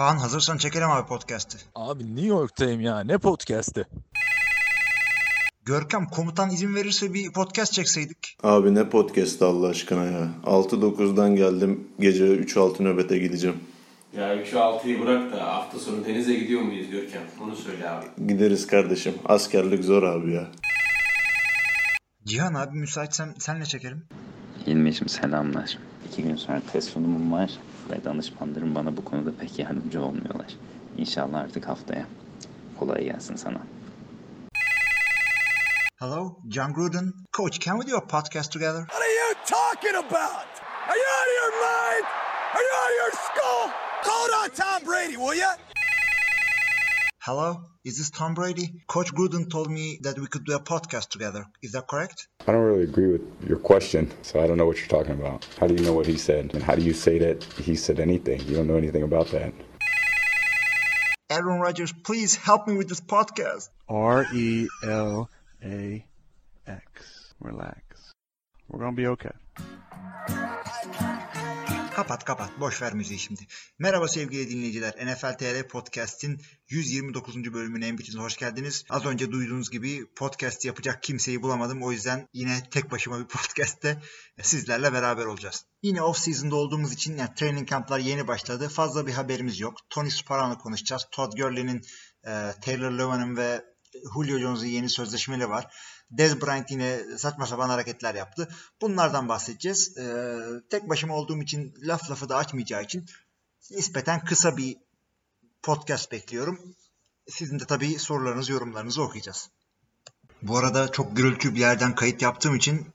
[0.00, 1.58] Kaan hazırsan çekelim abi podcast'ı.
[1.74, 3.00] Abi New York'tayım ya.
[3.00, 3.84] Ne podcast'i?
[5.64, 8.36] Görkem komutan izin verirse bir podcast çekseydik.
[8.42, 10.28] Abi ne podcast Allah aşkına ya.
[10.44, 11.88] 6-9'dan geldim.
[11.98, 13.56] Gece 3-6 nöbete gideceğim.
[14.16, 17.22] Ya 3'ü 6'yı bırak da hafta sonu denize gidiyor muyuz Görkem?
[17.40, 18.06] Onu söyle abi.
[18.26, 19.14] Gideriz kardeşim.
[19.24, 20.48] Askerlik zor abi ya.
[22.24, 24.04] Cihan abi müsaitsen senle çekelim.
[24.66, 25.78] Hilmi'cim selamlar.
[26.08, 27.50] İki gün sonra test sunumum var
[27.90, 30.56] ve danışmanlarım bana bu konuda pek yardımcı olmuyorlar.
[30.98, 32.06] İnşallah artık haftaya.
[32.78, 33.60] Kolay gelsin sana.
[35.98, 37.12] Hello, John Gruden.
[37.36, 38.86] Coach, can we do a podcast together?
[38.86, 40.46] What are you talking about?
[40.88, 42.04] Are you out of your mind?
[42.54, 43.70] Are you out of your skull?
[44.04, 45.69] Call on Tom Brady, will you?
[47.22, 48.80] Hello, is this Tom Brady?
[48.86, 51.44] Coach Gruden told me that we could do a podcast together.
[51.62, 52.28] Is that correct?
[52.48, 55.46] I don't really agree with your question, so I don't know what you're talking about.
[55.58, 56.54] How do you know what he said?
[56.54, 58.40] And how do you say that he said anything?
[58.48, 59.52] You don't know anything about that.
[61.28, 63.68] Aaron Rodgers, please help me with this podcast.
[63.86, 65.28] R E L
[65.62, 66.02] A
[66.66, 67.34] X.
[67.38, 68.14] Relax.
[68.70, 69.32] We're gonna be okay.
[72.00, 72.60] Kapat kapat.
[72.60, 73.46] Boş ver müziği şimdi.
[73.78, 75.06] Merhaba sevgili dinleyiciler.
[75.06, 77.52] NFL TR Podcast'in 129.
[77.52, 78.84] bölümüne en hoş geldiniz.
[78.90, 81.82] Az önce duyduğunuz gibi podcast yapacak kimseyi bulamadım.
[81.82, 84.02] O yüzden yine tek başıma bir podcast'te
[84.42, 85.64] sizlerle beraber olacağız.
[85.82, 88.68] Yine off season'da olduğumuz için yani training camp'lar yeni başladı.
[88.68, 89.74] Fazla bir haberimiz yok.
[89.90, 91.06] Tony Sparano konuşacağız.
[91.12, 91.82] Todd Gurley'nin,
[92.26, 92.30] e,
[92.62, 93.64] Taylor Lewan'ın ve
[94.14, 95.74] Julio Jones'un yeni sözleşmeleri var.
[96.10, 98.48] Dez Bryant yine saçma sapan hareketler yaptı.
[98.80, 99.98] Bunlardan bahsedeceğiz.
[99.98, 100.36] Ee,
[100.70, 103.06] tek başıma olduğum için laf lafı da açmayacağı için
[103.70, 104.76] nispeten kısa bir
[105.62, 106.74] podcast bekliyorum.
[107.28, 109.50] Sizin de tabii sorularınızı, yorumlarınızı okuyacağız.
[110.42, 112.86] Bu arada çok gürültü bir yerden kayıt yaptığım için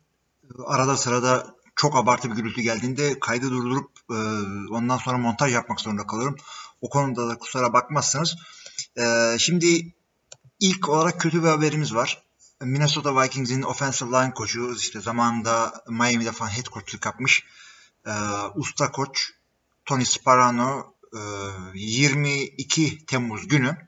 [0.66, 4.18] arada sırada çok abartı bir gürültü geldiğinde kaydı durdurup e,
[4.74, 6.36] ondan sonra montaj yapmak zorunda kalıyorum.
[6.82, 8.36] O konuda da kusura bakmazsınız.
[8.98, 9.94] E, şimdi
[10.60, 12.25] ilk olarak kötü bir haberimiz var.
[12.62, 17.46] Minnesota Vikings'in offensive line koçu işte zamanında Miami'de falan head coachluk yapmış.
[18.06, 18.12] E,
[18.56, 19.32] usta koç
[19.86, 21.20] Tony Sparano e,
[21.74, 23.88] 22 Temmuz günü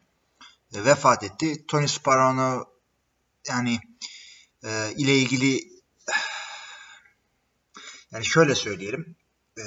[0.74, 1.66] e, vefat etti.
[1.68, 2.66] Tony Sparano
[3.48, 3.80] yani
[4.64, 5.72] e, ile ilgili
[8.12, 9.16] yani şöyle söyleyelim.
[9.58, 9.64] E,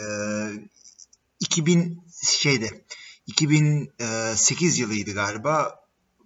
[1.40, 2.84] 2000 şeyde
[3.26, 5.79] 2008 yılıydı galiba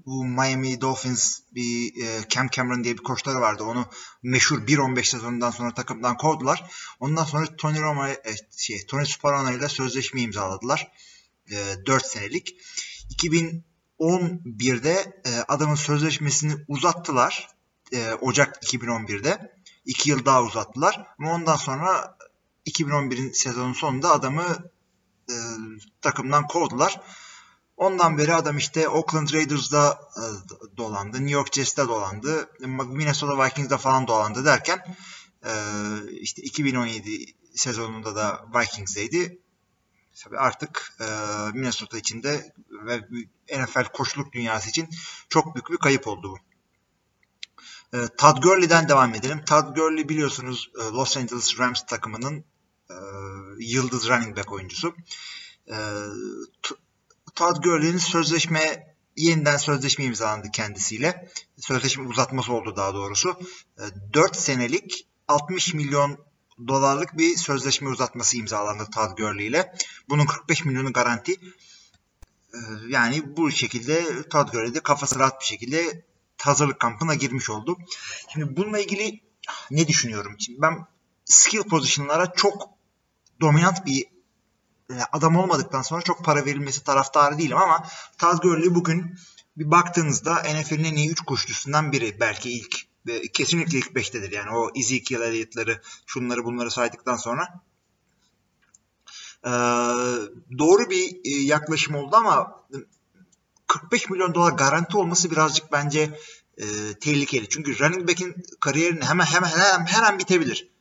[0.07, 3.65] bu Miami Dolphins bir e, Cam Cameron diye bir koçları vardı.
[3.65, 3.87] Onu
[4.23, 6.71] meşhur 1-15 sezonundan sonra takımdan kovdular.
[7.01, 8.19] Ondan sonra Tony Romo e,
[8.57, 10.93] şey Tony Sparano ile sözleşme imzaladılar.
[11.51, 11.57] E,
[11.87, 12.57] 4 senelik.
[13.19, 17.49] 2011'de e, adamın sözleşmesini uzattılar.
[17.93, 19.55] E, Ocak 2011'de.
[19.85, 21.07] 2 yıl daha uzattılar.
[21.19, 22.19] Ama ondan sonra
[22.67, 24.71] 2011'in sezonun sonunda adamı
[25.31, 25.35] e,
[26.01, 27.01] takımdan kovdular.
[27.77, 30.25] Ondan beri adam işte Oakland Raiders'da e,
[30.77, 32.51] dolandı, New York Jets'te dolandı,
[32.87, 34.97] Minnesota Vikings'da falan dolandı derken
[35.47, 35.53] e,
[36.11, 37.25] işte 2017
[37.55, 39.39] sezonunda da Vikings'deydi.
[40.25, 41.05] Tabii artık e,
[41.55, 43.01] Minnesota içinde ve
[43.51, 44.89] NFL koçluk dünyası için
[45.29, 46.39] çok büyük bir kayıp oldu bu.
[48.19, 49.45] Todd Gurley'den devam edelim.
[49.45, 52.45] Todd Gurley biliyorsunuz Los Angeles Rams takımının
[53.59, 54.95] yıldız running back oyuncusu.
[57.35, 61.29] Todd Gurley'nin sözleşme yeniden sözleşme imzalandı kendisiyle.
[61.59, 63.41] Sözleşme uzatması oldu daha doğrusu.
[64.13, 66.19] 4 senelik 60 milyon
[66.69, 69.75] dolarlık bir sözleşme uzatması imzalandı Todd Gurley ile.
[70.09, 71.37] Bunun 45 milyonu garanti.
[72.89, 76.05] Yani bu şekilde Todd Gurley de kafası rahat bir şekilde
[76.43, 77.79] hazırlık kampına girmiş oldu.
[78.33, 79.21] Şimdi bununla ilgili
[79.71, 80.37] ne düşünüyorum?
[80.39, 80.87] Şimdi ben
[81.25, 82.71] skill pozisyonlara çok
[83.41, 84.14] dominant bir
[85.13, 87.87] adam olmadıktan sonra çok para verilmesi taraftarı değilim ama
[88.19, 89.19] Todd Gurley bugün
[89.57, 92.21] bir baktığınızda NFL'in en iyi 3 koşucusundan biri.
[92.21, 92.87] Belki ilk
[93.35, 94.35] kesinlikle ilk 5'tedir.
[94.35, 97.61] Yani o Ezekiel Elliott'ları şunları bunları saydıktan sonra.
[99.45, 99.51] Ee,
[100.59, 102.65] doğru bir yaklaşım oldu ama
[103.67, 106.19] 45 milyon dolar garanti olması birazcık bence
[106.59, 106.65] e,
[107.01, 107.49] tehlikeli.
[107.49, 110.74] Çünkü running back'in kariyerini hemen hemen hemen her bitebilir.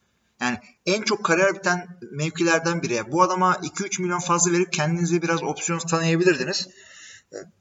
[0.44, 3.12] Yani en çok kariyer biten mevkilerden biri.
[3.12, 6.68] Bu adama 2-3 milyon fazla verip kendinize biraz opsiyon tanıyabilirdiniz.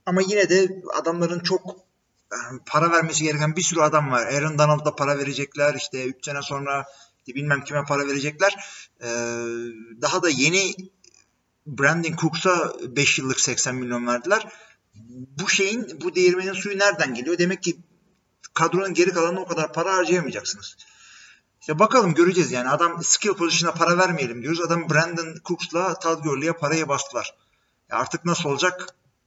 [0.07, 1.77] Ama yine de adamların çok
[2.67, 4.27] para vermesi gereken bir sürü adam var.
[4.27, 5.75] Aaron Donald'a para verecekler.
[5.75, 6.85] İşte 3 sene sonra
[7.29, 8.57] bilmem kime para verecekler.
[10.03, 10.75] Daha da yeni
[11.67, 14.47] Brandon Cooks'a 5 yıllık 80 milyon verdiler.
[15.41, 17.39] Bu şeyin, bu değirmenin suyu nereden geliyor?
[17.39, 17.77] Demek ki
[18.55, 20.77] kadronun geri kalanına o kadar para harcayamayacaksınız.
[21.63, 22.69] İşte bakalım göreceğiz yani.
[22.69, 24.61] Adam skill pozisyona para vermeyelim diyoruz.
[24.61, 27.35] Adam Brandon Cooks'la Todd Gurley'e parayı bastılar.
[27.91, 28.87] Artık nasıl olacak?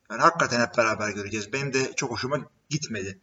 [0.09, 1.53] Yani hakikaten hep beraber göreceğiz.
[1.53, 2.37] Benim de çok hoşuma
[2.69, 3.19] gitmedi.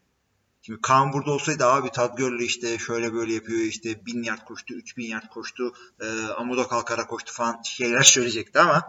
[0.63, 4.75] Şimdi Kaan burada olsaydı abi Todd Gurley işte şöyle böyle yapıyor işte 1000 yard koştu,
[4.75, 6.07] 3000 yard koştu, e,
[6.39, 8.87] amuda kalkara koştu falan şeyler söyleyecekti ama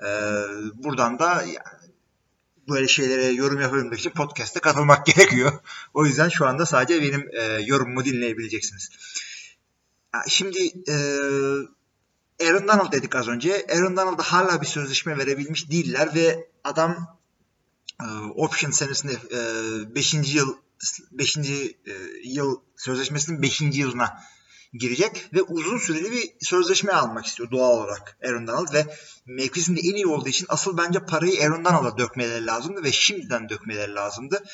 [0.00, 0.08] e,
[0.74, 1.92] buradan da yani,
[2.68, 5.52] böyle şeylere yorum yapabilmek için podcast'e katılmak gerekiyor.
[5.94, 8.90] O yüzden şu anda sadece benim e, yorumumu dinleyebileceksiniz.
[10.28, 10.94] Şimdi e,
[12.46, 13.66] Aaron Donald dedik az önce.
[13.70, 17.18] Aaron Donald'a hala bir sözleşme verebilmiş değiller ve adam
[18.00, 19.12] e, option senesinde
[19.94, 20.14] 5.
[20.14, 20.54] E, yıl
[21.12, 21.36] 5.
[21.36, 21.42] E,
[22.24, 23.60] yıl sözleşmesinin 5.
[23.60, 24.22] yılına
[24.72, 29.94] girecek ve uzun süreli bir sözleşme almak istiyor doğal olarak Aaron Donald ve mevkisinde en
[29.94, 34.44] iyi olduğu için asıl bence parayı Aaron Donald'a dökmeleri lazımdı ve şimdiden dökmeleri lazımdı.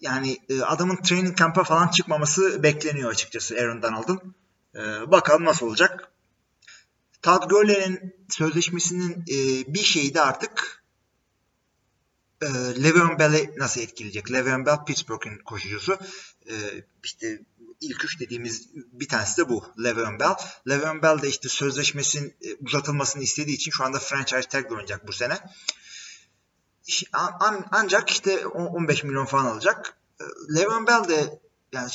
[0.00, 4.34] Yani e, adamın training kamp'a falan çıkmaması bekleniyor açıkçası Aaron Donald'ın.
[4.76, 6.12] E, bakalım nasıl olacak.
[7.22, 10.84] Todd Gurley'nin sözleşmesinin e, bir şeyi de artık
[12.42, 12.46] e,
[12.82, 14.32] Le'Veon Bell'i nasıl etkileyecek?
[14.32, 15.98] Le'Veon Bell Pittsburgh'in koşucusu.
[16.50, 16.54] E,
[17.04, 17.40] işte
[17.80, 19.64] ilk üç dediğimiz bir tanesi de bu.
[19.82, 20.34] Le'Veon Bell.
[20.68, 25.12] Le'Veon Bell de işte sözleşmesinin e, uzatılmasını istediği için şu anda franchise tag oynayacak bu
[25.12, 25.38] sene.
[27.12, 29.96] An, ancak işte 15 milyon falan alacak.
[30.20, 30.24] E,
[30.54, 31.40] Le'Veon Bell de
[31.72, 31.90] yani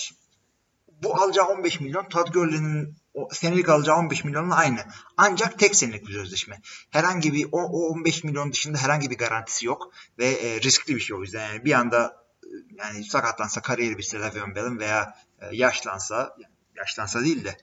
[1.03, 4.79] bu alacağı 15 milyon Todd Gurley'nin o senelik alacağı 15 milyonla aynı.
[5.17, 6.61] Ancak tek senelik bir sözleşme.
[6.89, 11.01] Herhangi bir o, o 15 milyon dışında herhangi bir garantisi yok ve e, riskli bir
[11.01, 11.47] şey o yüzden.
[11.47, 16.35] Yani bir anda e, yani sakatlansa kariyeri bitse Le'Veon Bell'in veya e, yaşlansa
[16.75, 17.57] yaşlansa değil de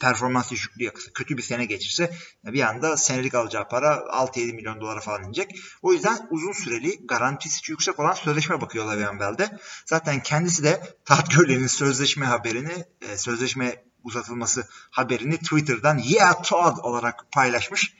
[0.00, 2.12] performans düşüklüğü yakısı kötü bir sene geçirse
[2.44, 5.58] bir anda senelik alacağı para 6-7 milyon dolara falan inecek.
[5.82, 9.58] O yüzden uzun süreli garantisi yüksek olan sözleşme bakıyor Le'Veon Bell'de.
[9.86, 17.32] Zaten kendisi de Todd Gurley'nin sözleşme haberini, e, sözleşme uzatılması haberini Twitter'dan yeah Todd olarak
[17.32, 17.94] paylaşmış.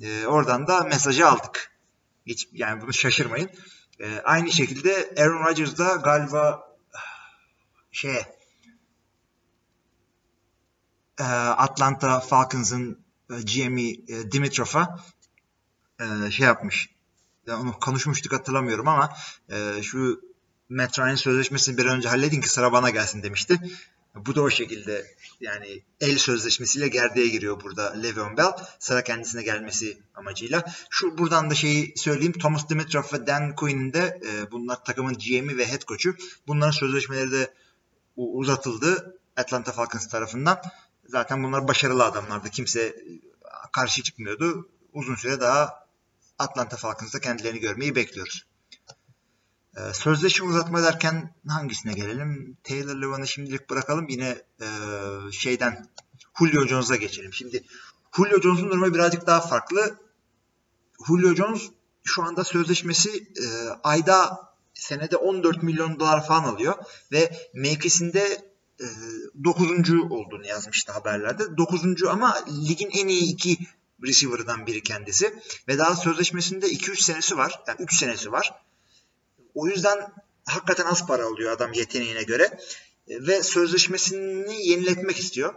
[0.00, 1.72] E, oradan da mesajı aldık.
[2.26, 3.50] Hiç yani bunu şaşırmayın.
[4.00, 6.66] E, aynı şekilde Aaron Rodgers da galiba
[7.92, 8.35] şey e,
[11.24, 12.98] Atlanta Falcons'ın
[13.30, 15.04] e, GM'i e, Dimitrov'a
[16.00, 16.90] e, şey yapmış.
[17.46, 19.16] Ya onu konuşmuştuk hatırlamıyorum ama
[19.82, 20.20] şu
[20.68, 23.60] Matt Ryan sözleşmesini bir önce halledin ki sıra bana gelsin demişti.
[24.14, 25.06] Bu da o şekilde
[25.40, 28.52] yani el sözleşmesiyle gerdeğe giriyor burada Le'Veon Bell.
[28.78, 30.64] Sıra kendisine gelmesi amacıyla.
[30.90, 32.32] Şu buradan da şeyi söyleyeyim.
[32.32, 36.14] Thomas Dimitrov ve Dan Quinn'in de e, bunlar takımın GM'i ve head coach'u.
[36.46, 37.54] Bunların sözleşmeleri de
[38.16, 40.62] uzatıldı Atlanta Falcons tarafından.
[41.08, 42.50] Zaten bunlar başarılı adamlardı.
[42.50, 42.96] Kimse
[43.72, 44.68] karşı çıkmıyordu.
[44.92, 45.86] Uzun süre daha
[46.38, 48.46] Atlanta Falcons'ta kendilerini görmeyi bekliyoruz.
[49.76, 52.56] Ee, sözleşme uzatma derken hangisine gelelim?
[52.64, 54.08] Taylor Lewan'ı şimdilik bırakalım.
[54.08, 54.66] Yine e,
[55.32, 55.86] şeyden
[56.38, 57.32] Julio Jones'a geçelim.
[57.32, 57.64] Şimdi
[58.16, 59.96] Julio Jones'un durumu birazcık daha farklı.
[61.06, 61.62] Julio Jones
[62.04, 63.46] şu anda sözleşmesi e,
[63.82, 66.74] ayda senede 14 milyon dolar falan alıyor
[67.12, 68.45] ve mevkisinde
[68.80, 68.86] e,
[69.44, 69.90] 9.
[70.10, 71.56] olduğunu yazmıştı haberlerde.
[71.56, 72.04] 9.
[72.04, 73.58] ama ligin en iyi iki
[74.06, 75.34] receiver'dan biri kendisi
[75.68, 77.60] ve daha sözleşmesinde 2-3 senesi var.
[77.68, 78.54] Yani 3 senesi var.
[79.54, 80.12] O yüzden
[80.44, 82.44] hakikaten az para alıyor adam yeteneğine göre.
[83.08, 85.54] E, ve sözleşmesini yeniletmek istiyor.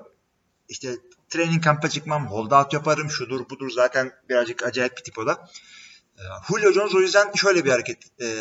[0.69, 0.97] İşte
[1.29, 5.49] training kamp'a çıkmam, holdout yaparım, şudur budur zaten birazcık acayip bir tip o da.
[6.17, 7.97] E, Julio Jones o yüzden şöyle bir hareket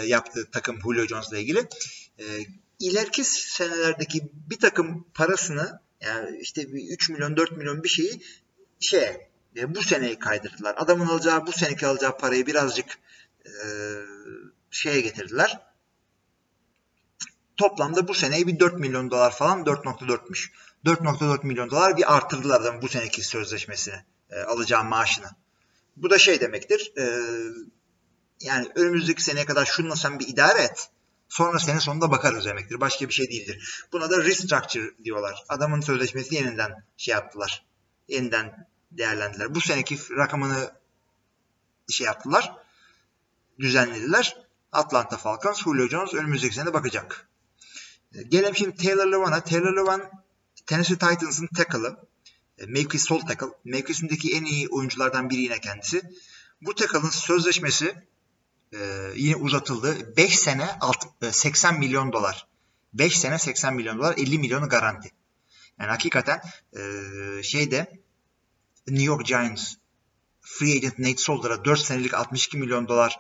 [0.07, 1.69] yaptı takım Julio Jones'la ilgili.
[2.79, 8.23] İleriki senelerdeki bir takım parasını yani işte 3 milyon 4 milyon bir şeyi
[8.81, 9.29] şey
[9.67, 10.75] bu seneyi kaydırdılar.
[10.79, 12.99] Adamın alacağı bu seneki alacağı parayı birazcık
[13.47, 13.55] e,
[14.71, 15.61] şeye getirdiler.
[17.57, 20.51] Toplamda bu seneyi bir 4 milyon dolar falan 4.4'müş.
[20.85, 23.95] 4.4 milyon dolar bir artırdılar adamın bu seneki sözleşmesini
[24.31, 25.27] e, alacağı maaşını.
[25.97, 26.93] Bu da şey demektir.
[26.99, 27.05] E,
[28.41, 30.91] yani önümüzdeki seneye kadar şununla sen bir idare et.
[31.29, 32.81] Sonra sene sonunda bakarız demektir.
[32.81, 33.87] Başka bir şey değildir.
[33.93, 35.45] Buna da restructure diyorlar.
[35.49, 37.65] Adamın sözleşmesi yeniden şey yaptılar.
[38.09, 39.55] Yeniden değerlendiler.
[39.55, 40.73] Bu seneki rakamını
[41.89, 42.53] şey yaptılar.
[43.59, 44.37] Düzenlediler.
[44.73, 47.29] Atlanta Falcons, Julio Jones önümüzdeki sene bakacak.
[48.15, 49.45] E, gelelim şimdi Taylor Lewan'a.
[49.45, 50.11] Taylor Lewan
[50.67, 51.97] Tennessee Titans'ın tackle'ı.
[52.59, 53.47] E, mevki sol tackle.
[53.65, 56.03] Mevkisindeki en iyi oyunculardan biri yine kendisi.
[56.61, 57.95] Bu tackle'ın sözleşmesi
[58.73, 58.79] e,
[59.15, 60.17] yine uzatıldı.
[60.17, 60.69] 5 sene
[61.31, 62.47] 80 milyon dolar.
[62.95, 65.11] 5 sene 80 milyon dolar 50 milyonu garanti.
[65.81, 66.41] Yani hakikaten
[66.73, 66.83] e,
[67.43, 68.03] şeyde
[68.87, 69.75] New York Giants
[70.41, 73.19] free agent Nate Solder'a 4 senelik 62 milyon dolar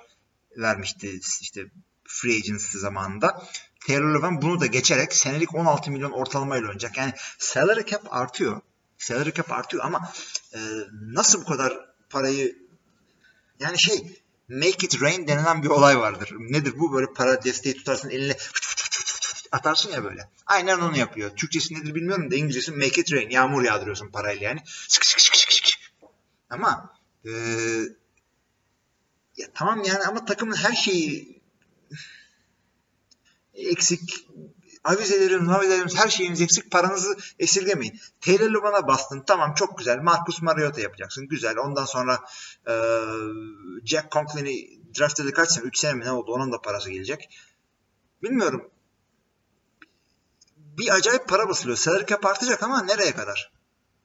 [0.56, 1.64] vermişti işte
[2.04, 3.42] free agency zamanında.
[3.86, 6.96] Taylor Lewan bunu da geçerek senelik 16 milyon ortalamayla oynayacak.
[6.96, 8.60] Yani salary cap artıyor.
[8.98, 10.12] Salary cap artıyor ama
[10.54, 10.58] e,
[10.92, 11.78] nasıl bu kadar
[12.10, 12.58] parayı
[13.60, 16.34] yani şey make it rain denilen bir olay vardır.
[16.38, 16.92] Nedir bu?
[16.92, 18.36] Böyle para desteği tutarsın eline
[19.52, 20.28] atarsın ya böyle.
[20.46, 21.30] Aynen onu yapıyor.
[21.30, 23.30] Türkçesi nedir bilmiyorum da İngilizcesi make it rain.
[23.30, 24.60] Yağmur yağdırıyorsun parayla yani.
[24.88, 25.64] Sık sık sık sık sık.
[26.50, 27.30] Ama e,
[29.36, 31.40] ya tamam yani ama takımın her şeyi
[33.54, 34.28] eksik
[34.84, 36.70] avizelerimiz, avizelerimiz her şeyimiz eksik.
[36.70, 38.00] Paranızı esirgemeyin.
[38.20, 39.22] Taylor Luban'a bastın.
[39.26, 39.98] Tamam çok güzel.
[39.98, 41.28] Marcus Mariota yapacaksın.
[41.28, 41.56] Güzel.
[41.58, 42.18] Ondan sonra
[42.68, 42.74] e,
[43.84, 45.64] Jack Conklin'i draft edildi kaç sene?
[45.64, 46.32] 3 sene mi ne oldu?
[46.32, 47.28] Onun da parası gelecek.
[48.22, 48.70] Bilmiyorum.
[50.56, 51.76] Bir acayip para basılıyor.
[51.76, 53.52] Salary cap artacak ama nereye kadar?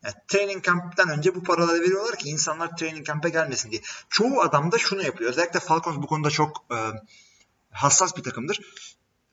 [0.03, 3.81] Yani training camp'ten önce bu paraları veriyorlar ki insanlar training camp'e gelmesin diye.
[4.09, 5.29] Çoğu adam da şunu yapıyor.
[5.29, 6.77] Özellikle Falcons bu konuda çok e,
[7.71, 8.59] hassas bir takımdır.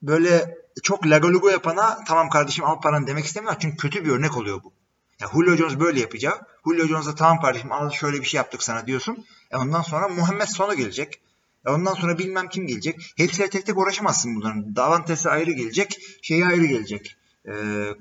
[0.01, 3.55] Böyle çok lagalugo yapana tamam kardeşim al paranı demek istemiyor.
[3.59, 4.73] Çünkü kötü bir örnek oluyor bu.
[5.21, 6.45] Ya Julio Jones böyle yapacak.
[6.65, 9.25] Julio Jones'a tamam kardeşim al şöyle bir şey yaptık sana diyorsun.
[9.51, 11.21] E ondan sonra Muhammed Sonu gelecek.
[11.65, 13.13] E ondan sonra bilmem kim gelecek.
[13.17, 14.75] Hepsiyle tek tek uğraşamazsın bunların.
[14.75, 16.01] Davantes'e ayrı gelecek.
[16.21, 17.15] Şeyi ayrı gelecek.
[17.47, 17.53] E,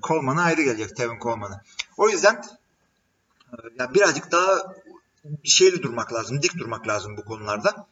[0.02, 0.96] Coleman'a ayrı gelecek.
[0.96, 1.62] Tevin Coleman'a.
[1.96, 2.42] O yüzden
[3.52, 4.74] e, ya birazcık daha
[5.44, 6.42] şeyli durmak lazım.
[6.42, 7.86] Dik durmak lazım bu konularda.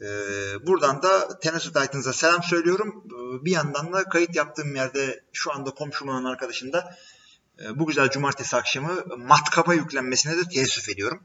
[0.00, 3.04] Ee, buradan da Tennessee Titans'a selam söylüyorum.
[3.06, 6.96] Ee, bir yandan da kayıt yaptığım yerde şu anda komşumun arkadaşım da
[7.64, 11.22] e, bu güzel cumartesi akşamı matkapa yüklenmesine de teessüf ediyorum.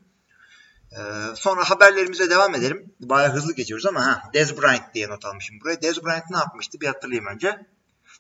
[0.91, 2.93] Ee, sonra haberlerimize devam edelim.
[2.99, 5.81] Bayağı hızlı geçiyoruz ama ha, Dez Bryant diye not almışım buraya.
[5.81, 7.65] Dez Bryant ne yapmıştı bir hatırlayayım önce.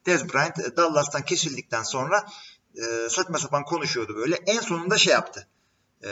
[0.05, 2.25] Dez Bryant e, Dallas'tan kesildikten sonra
[2.75, 4.35] e, saçma sapan konuşuyordu böyle.
[4.35, 5.47] En sonunda şey yaptı.
[6.03, 6.11] Eee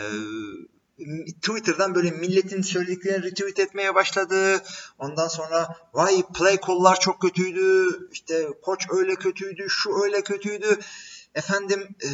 [1.41, 4.63] Twitter'dan böyle milletin söylediklerini retweet etmeye başladı.
[4.97, 7.87] Ondan sonra vay play call'lar çok kötüydü.
[8.11, 10.79] İşte koç öyle kötüydü, şu öyle kötüydü.
[11.35, 12.09] Efendim ee,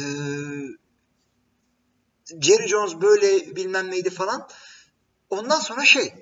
[2.40, 4.48] Jerry Jones böyle bilmem neydi falan.
[5.30, 6.14] Ondan sonra şey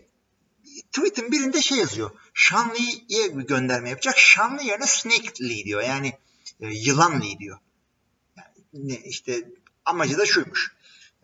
[0.92, 2.10] tweet'in birinde şey yazıyor.
[2.34, 4.14] Sean Lee'ye bir gönderme yapacak.
[4.18, 5.82] Sean Lee yerine Snake Lee diyor.
[5.82, 6.18] Yani
[6.60, 7.58] e, yılan Lee diyor.
[8.36, 9.48] Yani, ne, işte
[9.84, 10.74] amacı da şuymuş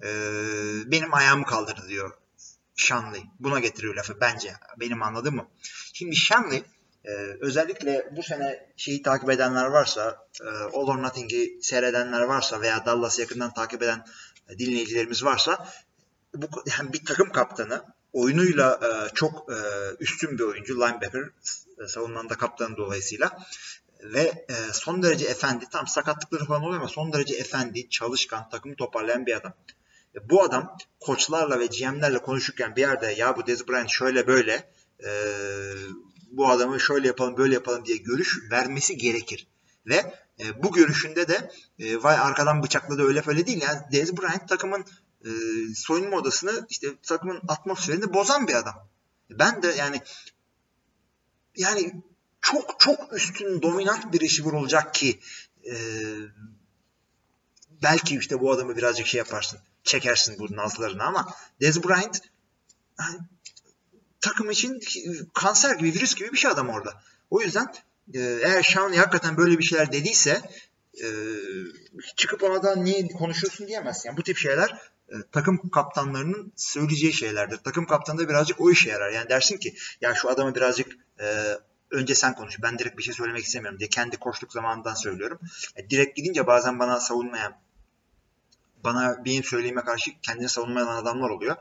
[0.03, 0.11] e,
[0.87, 2.13] benim ayağımı kaldırdı diyor
[2.77, 3.23] Shanley.
[3.41, 4.53] Buna getiriyor lafı bence.
[4.81, 5.49] Benim anladığım mı?
[5.93, 6.63] Şimdi Shanley
[7.05, 12.87] e, özellikle bu sene şeyi takip edenler varsa e, All or Nothing'i seyredenler varsa veya
[12.87, 14.05] Dallas'ı yakından takip eden
[14.49, 15.69] e, dinleyicilerimiz varsa
[16.35, 16.47] bu
[16.79, 19.57] yani bir takım kaptanı oyunuyla e, çok e,
[20.01, 21.25] üstün bir oyuncu linebacker
[21.85, 23.39] e, savunmanın da kaptanı dolayısıyla
[24.03, 28.77] ve e, son derece efendi tam sakatlıkları falan oluyor ama son derece efendi çalışkan takımı
[28.77, 29.55] toparlayan bir adam.
[30.25, 34.73] Bu adam koçlarla ve GM'lerle konuşurken bir yerde ya bu Dez Bryant şöyle böyle
[35.05, 35.11] e,
[36.31, 39.47] bu adamı şöyle yapalım böyle yapalım diye görüş vermesi gerekir.
[39.87, 43.63] Ve e, bu görüşünde de e, vay arkadan bıçakladı öyle böyle değil.
[43.63, 44.85] Yani Dez Bryant takımın
[45.25, 45.31] e,
[45.75, 48.89] soyunma odasını işte takımın atmosferini bozan bir adam.
[49.31, 50.01] Ben de yani
[51.57, 52.03] yani
[52.41, 55.21] çok çok üstün dominant bir receiver olacak ki
[55.65, 55.75] e,
[57.83, 62.21] belki işte bu adamı birazcık şey yaparsın çekersin bu nazlarını ama Dez Bryant
[63.01, 63.19] yani,
[64.21, 64.81] takım için
[65.35, 67.03] kanser gibi, virüs gibi bir şey adam orada.
[67.31, 67.75] O yüzden
[68.15, 70.41] e, eğer Şanlı hakikaten böyle bir şeyler dediyse
[71.03, 71.07] e,
[72.17, 74.09] çıkıp ona da niye konuşuyorsun diyemezsin.
[74.09, 77.57] Yani bu tip şeyler e, takım kaptanlarının söyleyeceği şeylerdir.
[77.57, 79.11] Takım kaptanı da birazcık o işe yarar.
[79.11, 81.57] Yani dersin ki ya şu adamı birazcık e,
[81.91, 82.63] önce sen konuş.
[82.63, 85.39] Ben direkt bir şey söylemek istemiyorum diye kendi koşluk zamanından söylüyorum.
[85.77, 87.57] E, direkt gidince bazen bana savunmayan
[88.85, 91.57] bana benim söylediğime karşı kendini savunmayan adamlar oluyor.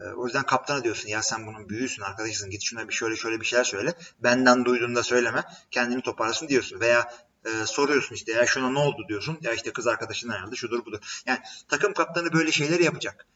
[0.00, 3.40] E, o yüzden kaptana diyorsun ya sen bunun büyüsün arkadaşısın git şuna bir şöyle şöyle
[3.40, 3.94] bir şeyler söyle.
[4.20, 6.80] Benden duyduğunda söyleme kendini toparlasın diyorsun.
[6.80, 7.12] Veya
[7.44, 9.38] e, soruyorsun işte ya şuna ne oldu diyorsun.
[9.42, 11.22] Ya işte kız arkadaşın herhalde şudur budur.
[11.26, 13.26] Yani takım kaptanı böyle şeyler yapacak.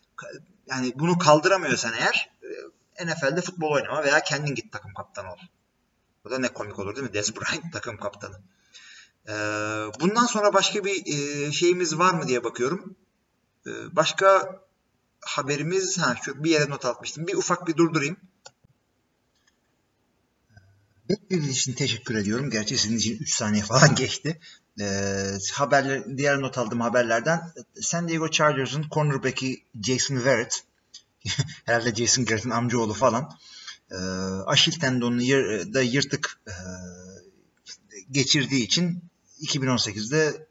[0.66, 2.30] Yani bunu kaldıramıyorsan eğer
[2.98, 5.38] e, NFL'de futbol oynama veya kendin git takım kaptanı ol.
[6.24, 7.14] Bu da ne komik olur değil mi?
[7.14, 8.40] Dez Bryant takım kaptanı.
[9.28, 9.32] Ee,
[10.00, 12.96] bundan sonra başka bir e, şeyimiz var mı diye bakıyorum.
[13.66, 14.60] Ee, başka
[15.20, 17.26] haberimiz ha şu bir yere not atmıştım.
[17.26, 18.16] Bir ufak bir durdurayım.
[21.08, 22.50] Beklediğiniz için teşekkür ediyorum.
[22.50, 24.40] Gerçi sizin için 3 saniye falan geçti.
[24.80, 30.64] Ee, haberler, diğer not aldığım haberlerden San Diego Chargers'ın cornerback'i Jason Verrett
[31.64, 33.38] herhalde Jason Garrett'in amcaoğlu falan
[33.90, 33.96] e,
[34.46, 36.54] Aşil tendonunu yır, da yırtık e,
[38.10, 39.04] geçirdiği için
[39.40, 40.46] 2018'de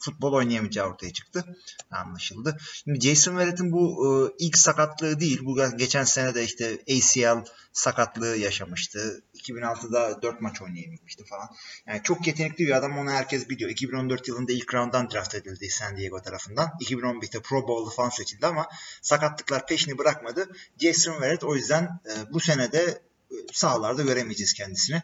[0.00, 1.56] futbol oynayamayacağı ortaya çıktı.
[1.90, 2.56] Anlaşıldı.
[2.84, 5.40] Şimdi Jason Verrett'in bu e, ilk sakatlığı değil.
[5.42, 9.22] Bu geçen sene de işte ACL sakatlığı yaşamıştı.
[9.34, 11.48] 2006'da 4 maç oynayabilmişti falan.
[11.86, 13.70] Yani çok yetenekli bir adam onu herkes biliyor.
[13.70, 16.68] 2014 yılında ilk round'dan draft edildi San Diego tarafından.
[16.80, 18.68] 2011'de Pro Bowl'da falan seçildi ama
[19.02, 20.48] sakatlıklar peşini bırakmadı.
[20.78, 25.02] Jason Verrett o yüzden e, bu senede e, sahalarda göremeyeceğiz kendisini.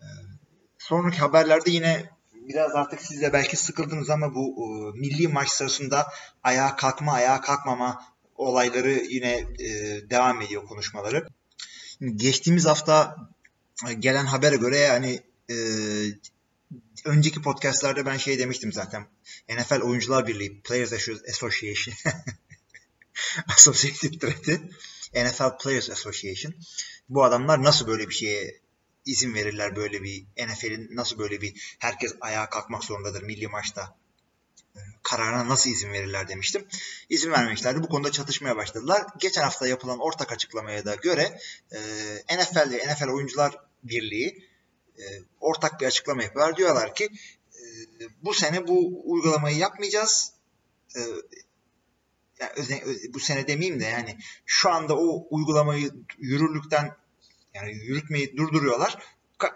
[0.00, 0.06] E,
[0.78, 2.10] sonraki haberlerde yine
[2.48, 4.54] biraz artık siz de belki sıkıldınız ama bu
[4.96, 8.02] e, milli maç sırasında ayağa kalkma, ayağa kalkmama
[8.36, 9.68] olayları yine e,
[10.10, 11.28] devam ediyor konuşmaları.
[12.16, 13.16] Geçtiğimiz hafta
[13.98, 15.20] gelen habere göre yani
[15.50, 15.56] e,
[17.04, 19.06] önceki podcastlerde ben şey demiştim zaten.
[19.48, 20.92] NFL Oyuncular Birliği Players
[21.28, 21.94] Association
[23.56, 24.60] Associated Press'i
[25.14, 26.54] NFL Players Association
[27.08, 28.61] bu adamlar nasıl böyle bir şeye
[29.06, 33.96] izin verirler böyle bir NFL'in nasıl böyle bir herkes ayağa kalkmak zorundadır milli maçta
[35.02, 36.66] kararına nasıl izin verirler demiştim.
[37.08, 37.82] İzin vermemişlerdi.
[37.82, 39.06] Bu konuda çatışmaya başladılar.
[39.18, 41.38] Geçen hafta yapılan ortak açıklamaya da göre
[41.72, 41.78] e,
[42.36, 44.48] NFL ve NFL Oyuncular Birliği
[44.98, 45.02] e,
[45.40, 46.56] ortak bir açıklama yapıyorlar.
[46.56, 47.04] Diyorlar ki
[47.54, 47.62] e,
[48.22, 50.32] bu sene bu uygulamayı yapmayacağız.
[50.96, 51.00] E,
[52.40, 52.82] yani
[53.14, 56.96] bu sene demeyeyim de yani şu anda o uygulamayı yürürlükten
[57.54, 58.98] yani yürütmeyi durduruyorlar.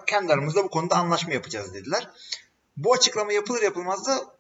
[0.06, 2.10] Kendi aramızda bu konuda anlaşma yapacağız dediler.
[2.76, 4.36] Bu açıklama yapılır yapılmaz da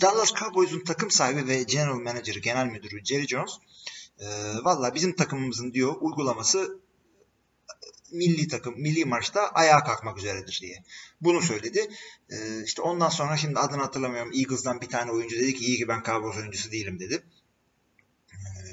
[0.00, 3.52] Dallas Cowboys'un takım sahibi ve general manager, genel müdürü Jerry Jones
[4.18, 4.26] e,
[4.64, 6.80] valla bizim takımımızın diyor uygulaması
[8.12, 10.84] milli takım, milli maçta ayağa kalkmak üzeredir diye.
[11.20, 11.90] Bunu söyledi.
[12.30, 14.32] E, işte ondan sonra şimdi adını hatırlamıyorum.
[14.34, 17.22] Eagles'dan bir tane oyuncu dedi ki iyi ki ben Cowboys oyuncusu değilim dedi.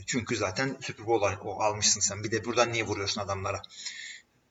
[0.10, 2.24] Çünkü zaten Super Bowl almışsın sen.
[2.24, 3.62] Bir de buradan niye vuruyorsun adamlara?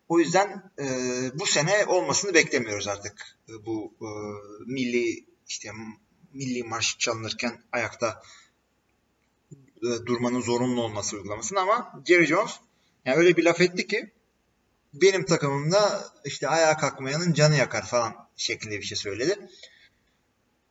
[0.09, 0.87] O yüzden e,
[1.35, 3.39] bu sene olmasını beklemiyoruz artık.
[3.49, 4.09] E, bu e,
[4.67, 5.71] milli işte
[6.33, 8.23] milli marş çalınırken ayakta
[9.53, 12.53] e, durmanın zorunlu olması uygulamasını ama Jerry Jones
[13.05, 14.11] yani öyle bir laf etti ki
[14.95, 19.49] benim takımımda işte ayağa kalkmayanın canı yakar falan şeklinde bir şey söyledi.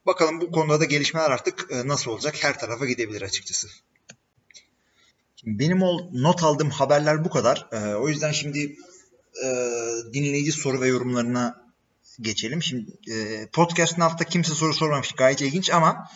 [0.05, 3.67] Bakalım bu konuda da gelişmeler artık e, nasıl olacak her tarafa gidebilir açıkçası.
[5.47, 7.67] Benim o not aldığım haberler bu kadar.
[7.71, 8.75] E, o yüzden şimdi
[9.43, 9.47] e,
[10.13, 11.67] dinleyici soru ve yorumlarına
[12.21, 12.63] geçelim.
[12.63, 15.11] Şimdi e, podcast'ın altında kimse soru sormamış.
[15.11, 16.07] Gayet ilginç ama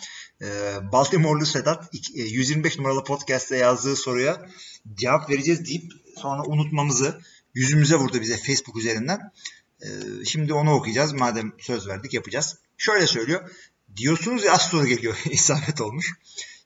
[0.42, 0.46] e,
[0.92, 4.46] Baltimore'lu Sedat 125 e, numaralı podcast'te yazdığı soruya
[4.94, 7.20] cevap vereceğiz deyip sonra unutmamızı
[7.54, 9.32] yüzümüze vurdu bize Facebook üzerinden.
[9.80, 9.88] E,
[10.24, 11.12] şimdi onu okuyacağız.
[11.12, 12.56] Madem söz verdik yapacağız.
[12.76, 13.50] Şöyle söylüyor.
[13.96, 15.16] Diyorsunuz ya az soru geliyor.
[15.30, 16.12] isabet olmuş.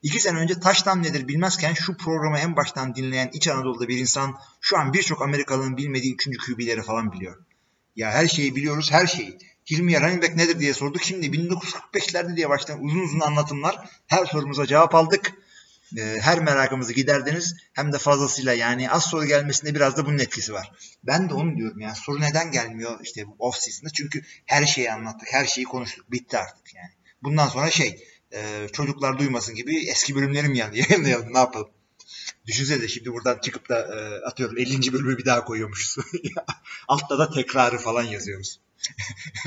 [0.07, 4.38] İki sene önce taştan nedir bilmezken şu programı en baştan dinleyen İç Anadolu'da bir insan
[4.61, 7.45] şu an birçok Amerikalı'nın bilmediği üçüncü QB'leri falan biliyor.
[7.97, 9.38] Ya her şeyi biliyoruz, her şeyi.
[9.71, 11.03] Hilmi running back nedir diye sorduk.
[11.03, 13.90] Şimdi 1945'lerde diye başlayan uzun uzun anlatımlar.
[14.07, 15.33] Her sorumuza cevap aldık.
[15.99, 17.57] Ee, her merakımızı giderdiniz.
[17.73, 20.73] Hem de fazlasıyla yani az soru gelmesinde biraz da bunun etkisi var.
[21.05, 23.90] Ben de onu diyorum yani soru neden gelmiyor işte bu off season'da.
[23.92, 26.12] Çünkü her şeyi anlattık, her şeyi konuştuk.
[26.12, 26.90] Bitti artık yani.
[27.23, 31.69] Bundan sonra şey e, çocuklar duymasın gibi eski bölümleri mi yayınlayalım ne yapalım.
[32.47, 34.93] Düşünsene şimdi buradan çıkıp da e, atıyorum 50.
[34.93, 36.05] bölümü bir daha koyuyormuşuz.
[36.89, 38.61] Altta da tekrarı falan yazıyoruz.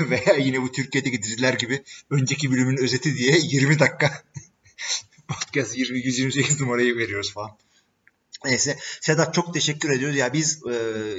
[0.00, 4.22] Veya yine bu Türkiye'deki diziler gibi önceki bölümün özeti diye 20 dakika
[5.28, 7.50] podcast 20 128 numarayı veriyoruz falan.
[8.44, 10.16] Neyse Sedat çok teşekkür ediyoruz.
[10.16, 10.74] Ya biz e,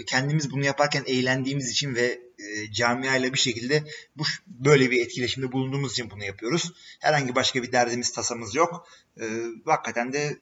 [0.07, 3.83] kendimiz bunu yaparken eğlendiğimiz için ve e, camiayla bir şekilde
[4.15, 6.73] bu böyle bir etkileşimde bulunduğumuz için bunu yapıyoruz.
[6.99, 8.87] Herhangi başka bir derdimiz, tasamız yok.
[9.21, 9.25] E,
[9.65, 10.39] hakikaten de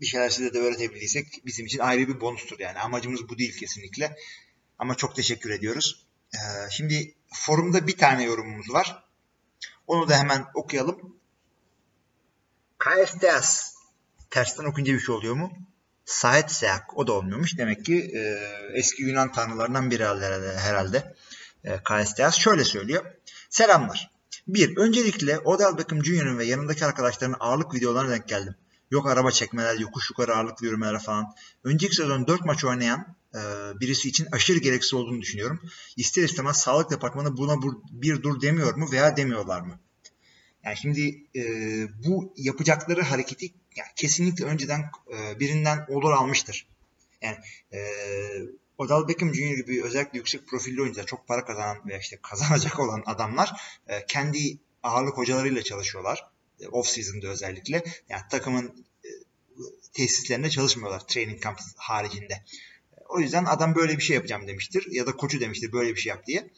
[0.00, 2.78] bir şeyler size de öğretebildiysek bizim için ayrı bir bonustur yani.
[2.78, 4.16] Amacımız bu değil kesinlikle.
[4.78, 6.06] Ama çok teşekkür ediyoruz.
[6.34, 6.38] Ee,
[6.70, 9.04] şimdi forumda bir tane yorumumuz var.
[9.86, 11.16] Onu da hemen okuyalım.
[12.78, 13.74] KSTS
[14.30, 15.52] tersten okunca bir şey oluyor mu?
[16.04, 17.58] Saet Seak o da olmuyormuş.
[17.58, 18.20] Demek ki e,
[18.78, 20.56] eski Yunan tanrılarından biri herhalde.
[20.58, 21.14] herhalde.
[21.64, 23.04] E, KSTS şöyle söylüyor.
[23.50, 24.10] Selamlar.
[24.48, 28.54] Bir, öncelikle Odell Beckham Jr.'ın ve yanındaki arkadaşlarının ağırlık videolarına denk geldim.
[28.90, 31.34] Yok araba çekmeler, yokuş yukarı ağırlıklı yürümeler falan.
[31.64, 33.40] Önceki sezon 4 maç oynayan e,
[33.80, 35.60] birisi için aşırı gereksiz olduğunu düşünüyorum.
[35.96, 37.56] İster istemez sağlık departmanı buna
[37.90, 39.80] bir dur demiyor mu veya demiyorlar mı?
[40.64, 41.42] Yani şimdi e,
[42.06, 43.46] bu yapacakları hareketi
[43.76, 46.66] yani kesinlikle önceden e, birinden olur almıştır.
[47.22, 47.36] Yani
[47.72, 47.78] e,
[48.78, 49.56] Odell Beckham Jr.
[49.56, 54.58] gibi özellikle yüksek profilli oyuncular çok para kazanan veya işte kazanacak olan adamlar e, kendi
[54.82, 56.34] ağırlık hocalarıyla çalışıyorlar
[56.70, 59.08] off season'da özellikle yani takımın e,
[59.92, 62.44] tesislerinde çalışmıyorlar training camp haricinde.
[63.08, 66.10] O yüzden adam böyle bir şey yapacağım demiştir ya da koçu demiştir böyle bir şey
[66.10, 66.50] yap diye.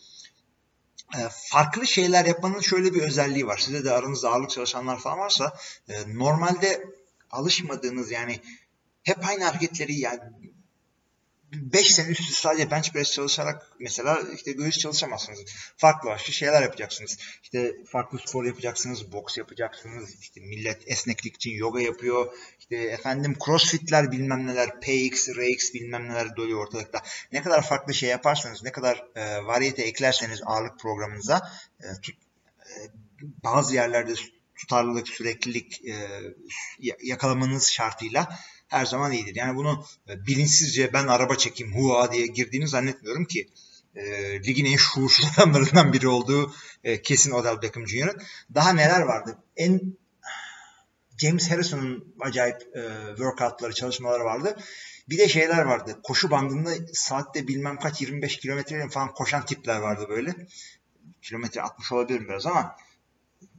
[1.19, 3.59] E, farklı şeyler yapmanın şöyle bir özelliği var.
[3.59, 5.57] Size de aranızda ağırlık çalışanlar falan varsa
[5.89, 6.85] e, normalde
[7.31, 8.41] alışmadığınız yani
[9.03, 10.21] hep aynı hareketleri yani
[11.53, 15.41] 5 sene üst üste sadece bench press çalışarak mesela işte göğüs çalışamazsınız.
[15.77, 17.19] Farklı başka şeyler yapacaksınız.
[17.43, 20.21] İşte farklı spor yapacaksınız, boks yapacaksınız.
[20.21, 22.35] İşte millet esneklik için yoga yapıyor.
[22.59, 27.03] İşte efendim crossfitler bilmem neler, PX, RX bilmem neler doluyor ortalıkta.
[27.33, 32.17] Ne kadar farklı şey yaparsanız, ne kadar e, variyete eklerseniz ağırlık programınıza e, tut,
[32.61, 32.77] e,
[33.23, 34.15] bazı yerlerde
[34.57, 35.95] tutarlılık, süreklilik e,
[37.03, 39.37] yakalamanız şartıyla her zaman iyidir.
[39.37, 43.49] Yani bunu e, bilinçsizce ben araba çekeyim hua diye girdiğini zannetmiyorum ki
[43.95, 44.03] e,
[44.43, 48.23] ligin en şuursuz adamlarından biri olduğu e, kesin Odell Beckham Jr.'ın.
[48.55, 49.39] Daha neler vardı?
[49.57, 49.81] En
[51.19, 54.57] James Harrison'ın acayip e, workoutları, çalışmaları vardı.
[55.09, 56.01] Bir de şeyler vardı.
[56.03, 60.35] Koşu bandında saatte bilmem kaç 25 kilometreyle falan koşan tipler vardı böyle.
[61.23, 62.77] Kilometre 60 olabilir biraz ama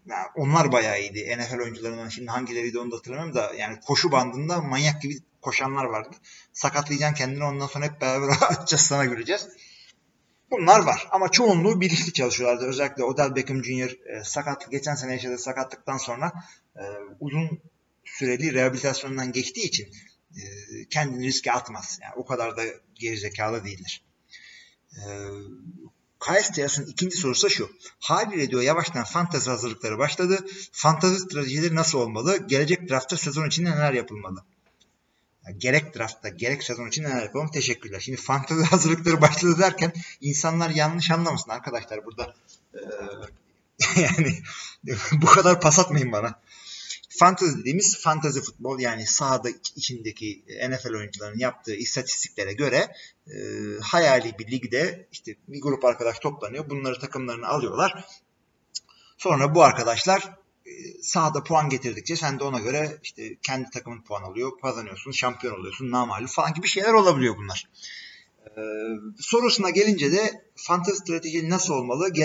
[0.08, 1.38] yani onlar bayağı iyiydi.
[1.38, 6.16] NFL oyuncularından şimdi hangileriydi onu da hatırlamıyorum da yani koşu bandında manyak gibi koşanlar vardı.
[6.54, 9.48] Sakatlayacaksın kendini ondan sonra hep beraber açacağız sana göreceğiz.
[10.52, 12.66] Bunlar var ama çoğunluğu bilinçli çalışıyorlardı.
[12.66, 14.10] Özellikle Odell Beckham Jr.
[14.10, 16.32] E, sakatlık geçen sene yaşadığı sakatlıktan sonra
[16.76, 16.84] e,
[17.20, 17.62] uzun
[18.06, 19.88] süreli rehabilitasyondan geçtiği için
[20.36, 20.44] e,
[20.90, 22.00] kendini riske atmaz.
[22.02, 22.64] Yani o kadar da
[22.96, 24.06] gerizekalı değildir.
[24.96, 25.04] E,
[26.20, 27.72] Kayes Teas'ın ikinci sorusu şu.
[28.00, 30.46] Haliyle diyor yavaştan fantazi hazırlıkları başladı.
[30.72, 32.48] Fantazi stratejileri nasıl olmalı?
[32.48, 34.44] Gelecek draftta sezon için neler yapılmalı?
[35.46, 37.52] Yani gerek draftta gerek sezon için neler yapalım?
[37.52, 38.00] Teşekkürler.
[38.00, 42.34] Şimdi fantazi hazırlıkları başladı derken insanlar yanlış anlamasın arkadaşlar burada.
[42.74, 42.80] Ee,
[44.02, 44.38] yani
[45.12, 46.40] bu kadar pas atmayın bana.
[47.20, 52.92] Fantasy dediğimiz fantasy futbol yani sahada içindeki NFL oyuncularının yaptığı istatistiklere göre
[53.28, 53.38] e,
[53.82, 56.70] hayali bir ligde işte bir grup arkadaş toplanıyor.
[56.70, 58.06] Bunları takımlarını alıyorlar.
[59.18, 64.24] Sonra bu arkadaşlar e, sahada puan getirdikçe sen de ona göre işte kendi takımın puan
[64.24, 67.70] alıyor, kazanıyorsun, şampiyon oluyorsun, namalü falan gibi şeyler olabiliyor bunlar.
[68.58, 68.62] Ee,
[69.20, 72.16] sorusuna gelince de fantasy strateji nasıl olmalı?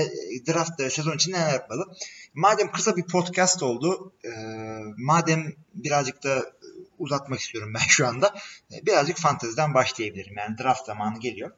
[0.48, 1.96] Draft sezon için neler yapmalı?
[2.34, 4.30] Madem kısa bir podcast oldu, e,
[4.98, 6.52] madem birazcık da
[6.98, 8.34] uzatmak istiyorum ben şu anda,
[8.72, 10.34] e, birazcık fanteziden başlayabilirim.
[10.36, 11.50] Yani draft zamanı geliyor.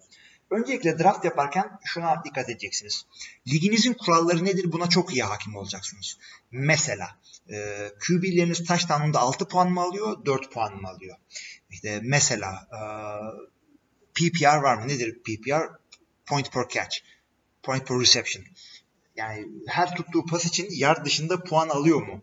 [0.50, 3.06] Öncelikle draft yaparken şuna dikkat edeceksiniz.
[3.48, 6.18] Liginizin kuralları nedir buna çok iyi hakim olacaksınız.
[6.50, 11.16] Mesela e, QB'leriniz touchdown'unda 6 puan mı alıyor, 4 puan mı alıyor?
[11.70, 12.80] İşte mesela e,
[14.14, 14.88] PPR var mı?
[14.88, 15.62] Nedir PPR?
[16.26, 16.98] Point per catch.
[17.62, 18.44] Point per reception.
[19.16, 22.22] Yani her tuttuğu pas için yard dışında puan alıyor mu?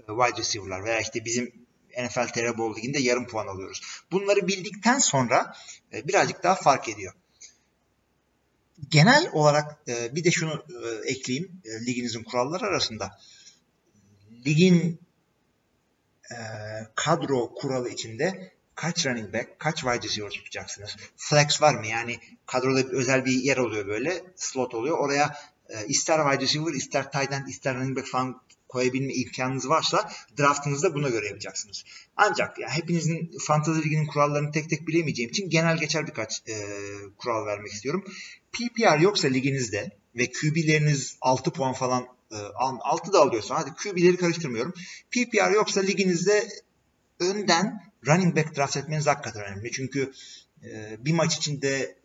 [0.00, 1.52] E, wide receiver'lar veya işte bizim
[1.98, 3.82] NFL TR Bowl liginde yarım puan alıyoruz.
[4.12, 5.56] Bunları bildikten sonra
[5.92, 7.14] e, birazcık daha fark ediyor.
[8.88, 10.64] Genel olarak e, bir de şunu
[11.04, 13.18] ekleyeyim liginizin kuralları arasında.
[14.46, 15.00] Ligin
[16.94, 20.96] kadro kuralı içinde kaç running back, kaç wide receiver tutacaksınız?
[21.16, 21.86] Flex var mı?
[21.86, 24.98] Yani kadroda özel bir yer oluyor böyle, slot oluyor.
[24.98, 25.36] Oraya
[25.68, 30.94] e, ister wide receiver, ister tight end, ister running back falan koyabilme imkanınız varsa draftınızda
[30.94, 31.84] buna göre yapacaksınız.
[32.16, 36.54] Ancak ya hepinizin fantasy liginin kurallarını tek tek bilemeyeceğim için genel geçer birkaç e,
[37.18, 38.04] kural vermek istiyorum.
[38.52, 44.74] PPR yoksa liginizde ve QB'leriniz 6 puan falan e, 6 da alıyorsa hadi QB'leri karıştırmıyorum.
[45.10, 46.48] PPR yoksa liginizde
[47.20, 49.72] önden running back draft etmeniz hakikaten önemli.
[49.72, 50.12] Çünkü
[50.64, 51.96] e, bir maç içinde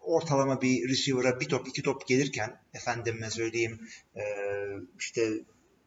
[0.00, 4.22] ortalama bir receiver'a bir top iki top gelirken efendime söyleyeyim e,
[4.98, 5.30] işte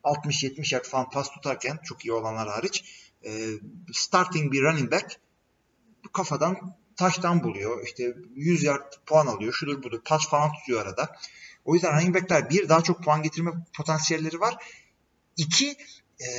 [0.04, 2.84] 60-70 yard falan pas tutarken çok iyi olanlar hariç
[3.26, 3.50] e,
[3.94, 5.20] starting bir running back
[6.14, 7.86] kafadan taştan buluyor.
[7.86, 9.54] İşte 100 yard puan alıyor.
[9.54, 10.02] Şudur budur.
[10.06, 11.16] Taş falan tutuyor arada.
[11.66, 14.56] O yüzden running backler bir daha çok puan getirme potansiyelleri var.
[15.38, 15.78] İki
[16.20, 16.30] e,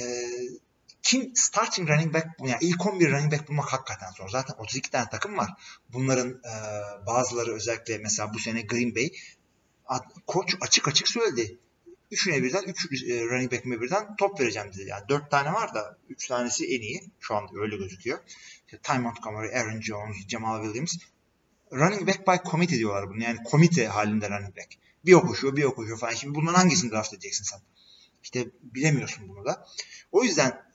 [1.06, 4.28] kim starting running back yani ilk 11 running back bulmak hakikaten zor.
[4.28, 5.50] Zaten 32 tane takım var.
[5.92, 6.52] Bunların e,
[7.06, 9.10] bazıları özellikle mesela bu sene Green Bay
[10.26, 11.58] koç açık açık söyledi.
[12.10, 14.88] Üçüne birden, üç e, running back'ime birden top vereceğim dedi.
[14.88, 17.10] Yani dört tane var da üç tanesi en iyi.
[17.20, 18.18] Şu anda öyle gözüküyor.
[18.66, 20.96] İşte Ty Montgomery, Aaron Jones, Jamal Williams.
[21.72, 23.22] Running back by committee diyorlar bunu.
[23.22, 24.68] Yani komite halinde running back.
[25.04, 26.12] Bir okuşuyor, bir okuşuyor falan.
[26.12, 27.60] Şimdi bunların hangisini draft edeceksin sen?
[28.22, 29.66] İşte bilemiyorsun bunu da.
[30.12, 30.65] O yüzden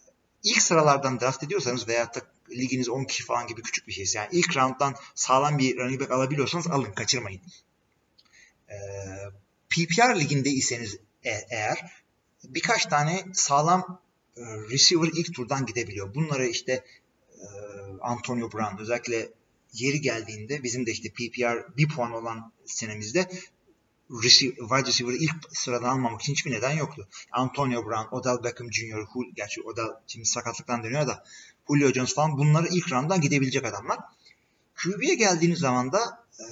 [0.43, 4.29] ilk sıralardan draft ediyorsanız veya da liginiz 10 kişi falan gibi küçük bir şeyse yani
[4.31, 7.41] ilk rounddan sağlam bir running back alabiliyorsanız alın kaçırmayın.
[8.69, 8.75] Ee,
[9.69, 11.91] PPR liginde iseniz e- eğer
[12.43, 14.01] birkaç tane sağlam
[14.37, 16.15] e, receiver ilk turdan gidebiliyor.
[16.15, 16.83] Bunları işte
[17.41, 17.45] e,
[18.01, 19.29] Antonio Brown özellikle
[19.73, 23.29] yeri geldiğinde bizim de işte PPR bir puan olan senemizde
[24.11, 27.07] wide receiver'ı ilk sıradan almamak için hiçbir neden yoktu.
[27.31, 31.23] Antonio Brown, Odell Beckham Jr., Hul, gerçi Odell şimdi sakatlıktan dönüyor da
[31.67, 33.99] Julio Jones falan bunları ilk rounddan gidebilecek adamlar.
[34.83, 36.45] QB'ye geldiğiniz zaman da e,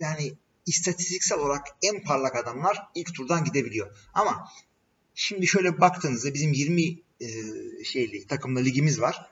[0.00, 0.34] yani
[0.66, 3.96] istatistiksel olarak en parlak adamlar ilk turdan gidebiliyor.
[4.14, 4.48] Ama
[5.14, 6.82] şimdi şöyle baktığınızda bizim 20
[7.20, 7.28] e,
[7.84, 9.30] şeyli takımlı ligimiz var.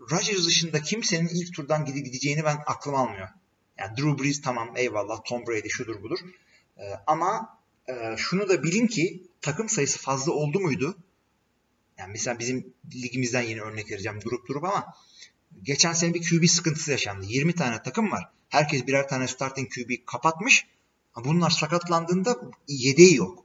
[0.00, 3.28] Rodgers dışında kimsenin ilk turdan gideceğini ben aklım almıyor.
[3.78, 6.18] Yani Drew Brees tamam eyvallah Tom Brady şudur budur.
[6.78, 10.96] E, ama e, şunu da bilin ki takım sayısı fazla oldu muydu?
[11.98, 14.94] Yani mesela bizim ligimizden yeni örnek vereceğim durup durup ama
[15.62, 17.26] geçen sene bir QB sıkıntısı yaşandı.
[17.28, 18.30] 20 tane takım var.
[18.48, 20.66] Herkes birer tane starting QB kapatmış.
[21.24, 23.44] Bunlar sakatlandığında yedeği yok.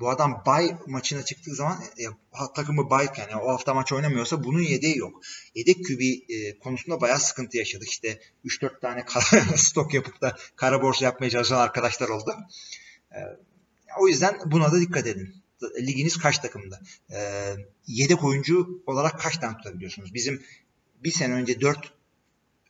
[0.00, 2.04] Bu adam bay maçına çıktığı zaman e,
[2.54, 5.22] takımı bayken yani o hafta maç oynamıyorsa bunun yedeği yok.
[5.54, 7.88] Yedek QB e, konusunda bayağı sıkıntı yaşadık.
[7.88, 9.04] İşte 3-4 tane
[9.56, 12.36] stok yapıp da kara borsa yapmaya çalışan arkadaşlar oldu.
[13.12, 13.18] E,
[14.00, 15.34] o yüzden buna da dikkat edin.
[15.80, 16.80] Liginiz kaç takımda?
[17.12, 17.18] E,
[17.86, 20.14] yedek oyuncu olarak kaç tane tutabiliyorsunuz?
[20.14, 20.42] Bizim
[21.04, 21.92] bir sene önce 4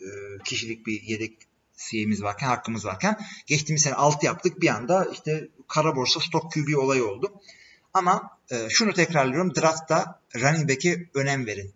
[0.01, 0.07] e,
[0.45, 1.39] kişilik bir yedek
[1.77, 4.61] CM'imiz varken, hakkımız varken geçtiğimiz sene 6 yaptık.
[4.61, 7.33] Bir anda işte kara borsa stok QB olayı oldu.
[7.95, 9.55] Ama e, şunu tekrarlıyorum.
[9.55, 11.75] Draft'ta running back'e önem verin.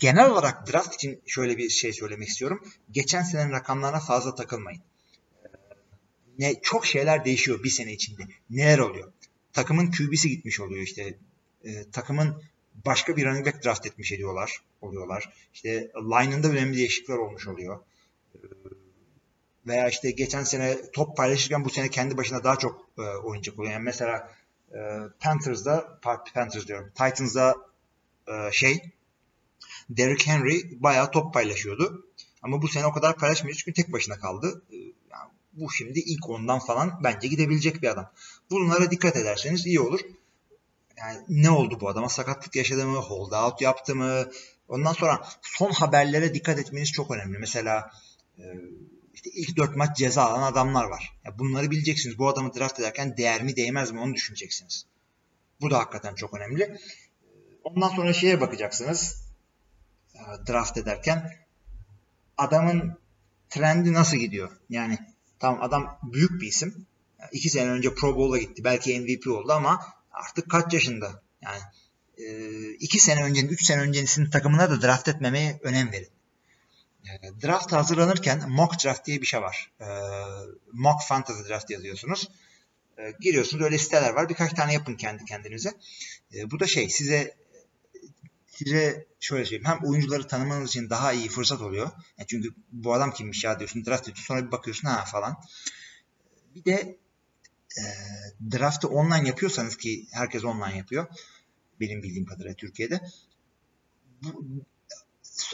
[0.00, 2.64] Genel olarak draft için şöyle bir şey söylemek istiyorum.
[2.90, 4.82] Geçen senenin rakamlarına fazla takılmayın.
[6.38, 8.22] Ne çok şeyler değişiyor bir sene içinde.
[8.50, 9.12] Neler oluyor?
[9.52, 11.14] Takımın QB'si gitmiş oluyor işte.
[11.64, 12.42] E, takımın
[12.86, 15.32] başka bir running back draft etmiş ediyorlar, oluyorlar.
[15.54, 17.80] İşte line'ında önemli değişiklikler olmuş oluyor.
[19.66, 23.72] Veya işte geçen sene top paylaşırken bu sene kendi başına daha çok e, oyuncak oluyor.
[23.72, 24.30] Yani mesela
[24.74, 24.78] e,
[25.20, 25.98] Panthers'da,
[26.34, 27.56] Panthers diyorum, Titans'da
[28.28, 28.90] e, şey
[29.90, 32.06] Derrick Henry bayağı top paylaşıyordu.
[32.42, 34.62] Ama bu sene o kadar paylaşmıyor çünkü tek başına kaldı.
[34.72, 38.12] E, yani bu şimdi ilk ondan falan bence gidebilecek bir adam.
[38.50, 40.00] Bunlara dikkat ederseniz iyi olur
[41.00, 42.08] yani ne oldu bu adama?
[42.08, 42.98] Sakatlık yaşadı mı?
[42.98, 44.30] Hold out yaptı mı?
[44.68, 47.38] Ondan sonra son haberlere dikkat etmeniz çok önemli.
[47.38, 47.90] Mesela
[48.38, 48.44] e,
[49.24, 51.12] işte ilk dört maç ceza alan adamlar var.
[51.24, 52.18] Ya bunları bileceksiniz.
[52.18, 54.86] Bu adamı draft ederken değer mi değmez mi onu düşüneceksiniz.
[55.60, 56.78] Bu da hakikaten çok önemli.
[57.64, 59.16] Ondan sonra şeye bakacaksınız.
[60.14, 61.36] E, draft ederken
[62.38, 62.98] adamın
[63.50, 64.50] trendi nasıl gidiyor?
[64.70, 64.98] Yani
[65.38, 66.86] tamam adam büyük bir isim.
[67.32, 68.64] İki sene önce Pro Bowl'a gitti.
[68.64, 69.80] Belki MVP oldu ama
[70.12, 71.22] artık kaç yaşında?
[71.42, 71.60] Yani
[72.18, 76.08] e, iki sene öncenin, üç sene öncesinin takımına da draft etmemeye önem verin.
[77.22, 79.72] E, draft hazırlanırken mock draft diye bir şey var.
[79.80, 79.86] E,
[80.72, 82.30] mock fantasy draft yazıyorsunuz.
[82.98, 84.28] E, giriyorsunuz öyle siteler var.
[84.28, 85.72] Birkaç tane yapın kendi kendinize.
[86.50, 87.36] Bu da şey size
[88.46, 89.64] size şöyle söyleyeyim.
[89.64, 91.90] Hem oyuncuları tanımanız için daha iyi fırsat oluyor.
[92.26, 93.84] Çünkü bu adam kimmiş ya diyorsun.
[93.84, 94.24] Draft ediyorsun.
[94.24, 95.36] Sonra bir bakıyorsun ha falan.
[96.54, 96.98] Bir de
[97.78, 97.84] e,
[98.52, 101.06] draftı online yapıyorsanız ki herkes online yapıyor.
[101.80, 103.00] Benim bildiğim kadarıyla Türkiye'de.
[104.22, 104.44] Bu,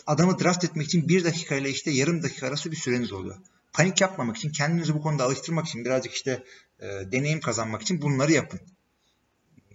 [0.07, 3.37] adamı draft etmek için bir dakika ile işte yarım dakika arası bir süreniz oluyor.
[3.73, 6.45] Panik yapmamak için, kendinizi bu konuda alıştırmak için, birazcık işte
[6.81, 8.61] e, deneyim kazanmak için bunları yapın.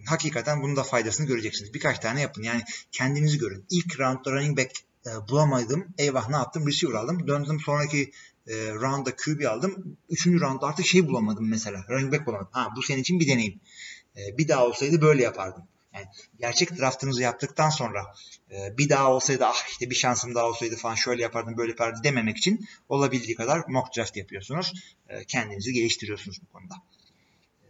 [0.06, 1.74] Hakikaten bunun da faydasını göreceksiniz.
[1.74, 2.44] Birkaç tane yapın.
[2.44, 3.66] Yani kendinizi görün.
[3.70, 4.72] İlk roundda running back
[5.06, 5.88] e, bulamadım.
[5.98, 6.68] Eyvah ne yaptım?
[6.68, 7.28] Receiver aldım.
[7.28, 8.12] Döndüm sonraki
[8.48, 9.98] e, roundda QB aldım.
[10.10, 11.86] Üçüncü roundda artık şey bulamadım mesela.
[11.90, 12.50] Running back bulamadım.
[12.52, 13.60] Ha bu senin için bir deneyim.
[14.18, 15.64] E, bir daha olsaydı böyle yapardım.
[15.94, 16.06] Yani
[16.40, 18.14] gerçek draftınızı yaptıktan sonra
[18.52, 22.04] e, bir daha olsaydı ah işte bir şansım daha olsaydı falan şöyle yapardım böyle yapardım
[22.04, 24.74] dememek için olabildiği kadar mock draft yapıyorsunuz.
[25.10, 26.76] E, kendinizi geliştiriyorsunuz bu konuda.
[27.64, 27.68] E,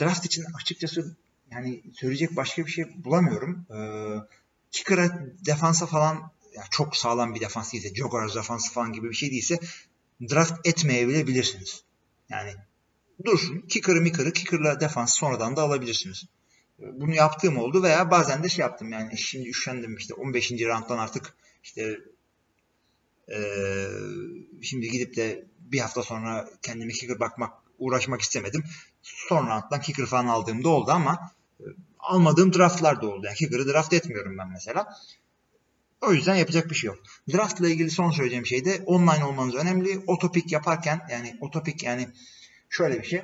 [0.00, 1.16] draft için açıkçası
[1.50, 3.66] yani söyleyecek başka bir şey bulamıyorum.
[3.70, 3.78] E,
[4.70, 9.30] kicker'a defansa falan yani çok sağlam bir defans değilse, Jaguars defansı falan gibi bir şey
[9.30, 9.60] değilse
[10.30, 11.82] draft etmeyebilirsiniz.
[12.28, 12.54] Yani
[13.24, 13.60] dursun.
[13.60, 16.24] Kicker'ı miker'ı kicker'la defans sonradan da alabilirsiniz.
[16.78, 20.52] Bunu yaptığım oldu veya bazen de şey yaptım yani şimdi üşendim işte 15.
[20.52, 21.98] rounddan artık işte
[23.32, 23.88] ee,
[24.62, 28.64] şimdi gidip de bir hafta sonra kendime kicker bakmak uğraşmak istemedim.
[29.02, 31.32] Son rounddan kicker falan aldığımda oldu ama
[31.98, 33.26] almadığım draftlar da oldu.
[33.26, 34.96] Yani kicker'ı draft etmiyorum ben mesela.
[36.00, 36.98] O yüzden yapacak bir şey yok.
[37.32, 40.02] Draft ile ilgili son söyleyeceğim şey de online olmanız önemli.
[40.06, 42.08] Otopik yaparken yani otopik yani
[42.68, 43.22] şöyle bir şey.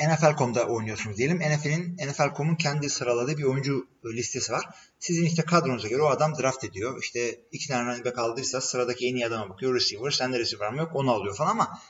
[0.00, 1.38] NFL.com'da oynuyorsunuz diyelim.
[1.38, 4.64] NFL'in NFL.com'un kendi sıraladığı bir oyuncu listesi var.
[4.98, 7.02] Sizin işte kadronuza göre o adam draft ediyor.
[7.02, 9.74] İşte iki tane running back aldıysa sıradaki en iyi adama bakıyor.
[9.74, 10.10] Receiver.
[10.10, 11.80] Sende receiver mı yok onu alıyor falan ama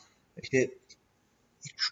[0.42, 0.71] işte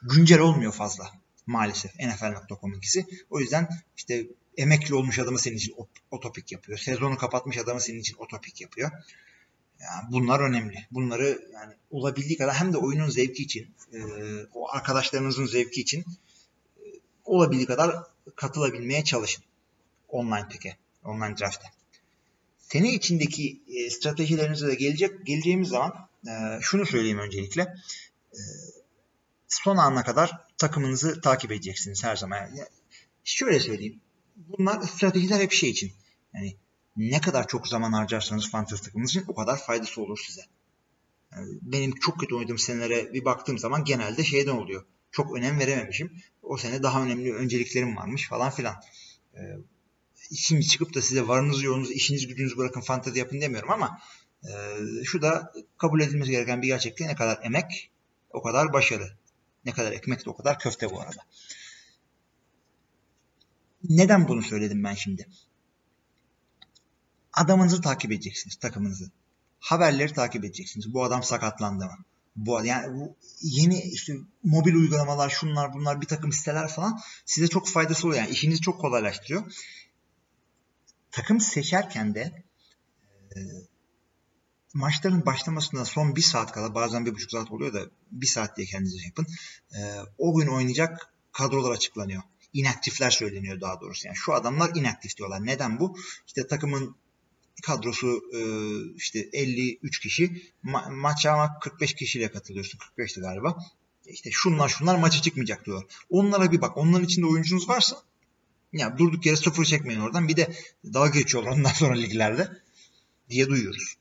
[0.02, 1.10] güncel olmuyor fazla
[1.46, 3.06] maalesef NFL.com'unkisi.
[3.30, 5.74] O yüzden işte emekli olmuş adamı senin için
[6.10, 6.78] otopik yapıyor.
[6.78, 8.90] Sezonu kapatmış adamı senin için otopik yapıyor.
[9.84, 10.86] Yani bunlar önemli.
[10.90, 13.98] Bunları yani olabildiği kadar hem de oyunun zevki için, e,
[14.54, 16.82] o arkadaşlarınızın zevki için e,
[17.24, 17.96] olabildiği kadar
[18.36, 19.44] katılabilmeye çalışın.
[20.08, 21.66] Online peke, online draft'e.
[22.58, 27.62] Sene içindeki e, stratejilerinize de gelecek geleceğimiz zaman e, şunu söyleyeyim öncelikle.
[28.32, 28.40] E,
[29.48, 32.36] son ana kadar takımınızı takip edeceksiniz her zaman.
[32.36, 32.68] Yani
[33.24, 34.00] şöyle söyleyeyim.
[34.36, 35.92] Bunlar stratejiler hep şey için.
[36.34, 36.56] Yani
[36.96, 40.42] ne kadar çok zaman harcarsanız fantasy takımınız için o kadar faydası olur size.
[41.32, 44.84] Yani benim çok kötü oynadığım senelere bir baktığım zaman genelde şeyden oluyor.
[45.10, 46.12] Çok önem verememişim.
[46.42, 48.74] O sene daha önemli önceliklerim varmış falan filan.
[49.34, 49.40] Ee,
[50.36, 54.00] şimdi çıkıp da size varınızı yoğunuzu, işiniz gücünüzü bırakın fantezi yapın demiyorum ama
[54.44, 54.50] e,
[55.04, 57.90] şu da kabul edilmesi gereken bir gerçekliği ne kadar emek
[58.30, 59.16] o kadar başarı.
[59.64, 61.22] Ne kadar ekmek de o kadar köfte bu arada.
[63.88, 65.28] Neden bunu söyledim ben şimdi?
[67.36, 69.10] Adamınızı takip edeceksiniz, takımınızı.
[69.60, 70.94] Haberleri takip edeceksiniz.
[70.94, 72.04] Bu adam sakatlandı mı?
[72.36, 77.68] Bu yani bu yeni işte mobil uygulamalar, şunlar, bunlar, bir takım siteler falan size çok
[77.68, 78.22] faydası oluyor.
[78.22, 79.52] Yani işinizi çok kolaylaştırıyor.
[81.10, 82.44] Takım seçerken de
[83.36, 83.38] e,
[84.74, 88.66] maçların başlamasında son bir saat kala bazen bir buçuk saat oluyor da bir saat diye
[88.66, 89.26] kendinize yapın.
[89.76, 89.80] E,
[90.18, 92.22] o gün oynayacak kadrolar açıklanıyor.
[92.52, 94.06] İnaktifler söyleniyor daha doğrusu.
[94.06, 95.46] Yani şu adamlar inaktif diyorlar.
[95.46, 95.98] Neden bu?
[96.26, 96.96] İşte takımın
[97.62, 98.40] kadrosu e,
[98.96, 102.78] işte 53 kişi Ma- maça ama 45 kişiyle katılıyorsun.
[102.78, 103.58] 45'ti galiba.
[104.06, 105.86] İşte şunlar şunlar maça çıkmayacak diyorlar.
[106.10, 106.76] Onlara bir bak.
[106.76, 107.96] Onların içinde oyuncunuz varsa
[108.72, 110.28] ya durduk yere sıfır çekmeyin oradan.
[110.28, 112.48] Bir de dalga geçiyorlar ondan sonra liglerde
[113.30, 113.96] diye duyuyoruz.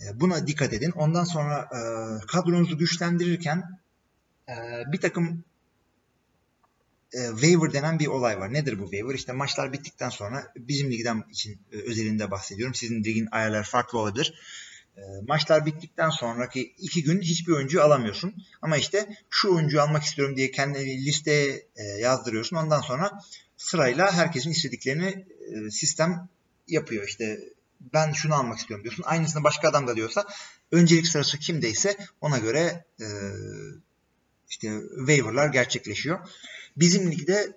[0.00, 0.90] E, buna dikkat edin.
[0.90, 1.80] Ondan sonra e,
[2.26, 3.80] kadronuzu güçlendirirken
[4.48, 4.54] e,
[4.92, 5.44] bir takım
[7.12, 8.52] e, waiver denen bir olay var.
[8.52, 9.14] Nedir bu waiver?
[9.14, 12.74] İşte maçlar bittikten sonra bizim ligden için e, özelinde bahsediyorum.
[12.74, 14.34] Sizin ligin ayarları farklı olabilir.
[14.96, 18.34] E, maçlar bittikten sonraki iki gün hiçbir oyuncu alamıyorsun.
[18.62, 22.56] Ama işte şu oyuncuyu almak istiyorum diye kendini listeye e, yazdırıyorsun.
[22.56, 23.10] Ondan sonra
[23.56, 26.28] sırayla herkesin istediklerini e, sistem
[26.68, 27.08] yapıyor.
[27.08, 27.40] İşte
[27.80, 29.04] ben şunu almak istiyorum diyorsun.
[29.06, 30.26] Aynısını başka adam da diyorsa
[30.72, 33.06] öncelik sırası kimdeyse ona göre e,
[34.48, 36.18] işte waiver'lar gerçekleşiyor.
[36.76, 37.56] Bizim ligde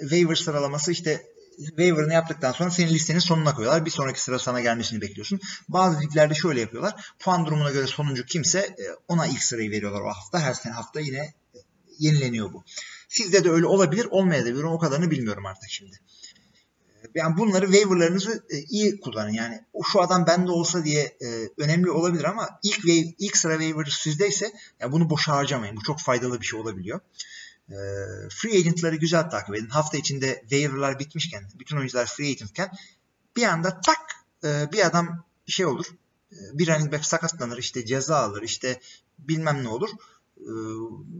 [0.00, 1.30] waiver sıralaması işte
[1.66, 3.84] waiver'ını yaptıktan sonra senin listenin sonuna koyuyorlar.
[3.84, 5.40] Bir sonraki sıra sana gelmesini bekliyorsun.
[5.68, 7.14] Bazı liglerde şöyle yapıyorlar.
[7.18, 10.40] Puan durumuna göre sonuncu kimse e, ona ilk sırayı veriyorlar o hafta.
[10.40, 11.58] Her sene hafta yine e,
[11.98, 12.64] yenileniyor bu.
[13.08, 14.62] Sizde de öyle olabilir, olmayabilir.
[14.62, 16.00] O kadarını bilmiyorum artık şimdi.
[17.02, 19.32] E, yani bunları waiver'larınızı iyi kullanın.
[19.32, 19.60] Yani
[19.92, 21.16] şu adam bende olsa diye
[21.58, 25.76] önemli olabilir ama ilk wave, ilk sıra waiver sizdeyse ya bunu boşa harcamayın.
[25.76, 27.00] Bu çok faydalı bir şey olabiliyor.
[27.70, 27.78] E,
[28.30, 29.68] free agent'ları güzel takip edin.
[29.68, 32.70] Hafta içinde waiver'lar bitmişken, bütün oyuncular free agent'ken
[33.36, 33.98] bir anda tak
[34.44, 35.86] e, bir adam şey olur.
[36.32, 38.80] E, bir running back sakatlanır, işte ceza alır, işte
[39.18, 39.90] bilmem ne olur.
[40.36, 40.50] E,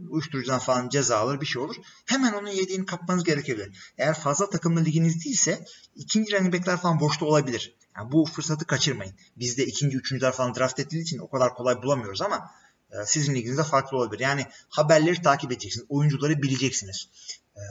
[0.09, 1.75] uyuşturucudan falan ceza alır, bir şey olur.
[2.05, 3.93] Hemen onun yediğini kapmanız gerekebilir.
[3.97, 7.75] Eğer fazla takımlı liginiz değilse ikinci running back'ler falan boşta olabilir.
[7.97, 9.13] Yani bu fırsatı kaçırmayın.
[9.37, 12.60] Bizde ikinci, üçüncüler falan draft edildiği için o kadar kolay bulamıyoruz ama ee,
[13.05, 14.23] sizin liginizde farklı olabilir.
[14.23, 15.85] Yani haberleri takip edeceksiniz.
[15.89, 17.09] Oyuncuları bileceksiniz.
[17.55, 17.61] Ee,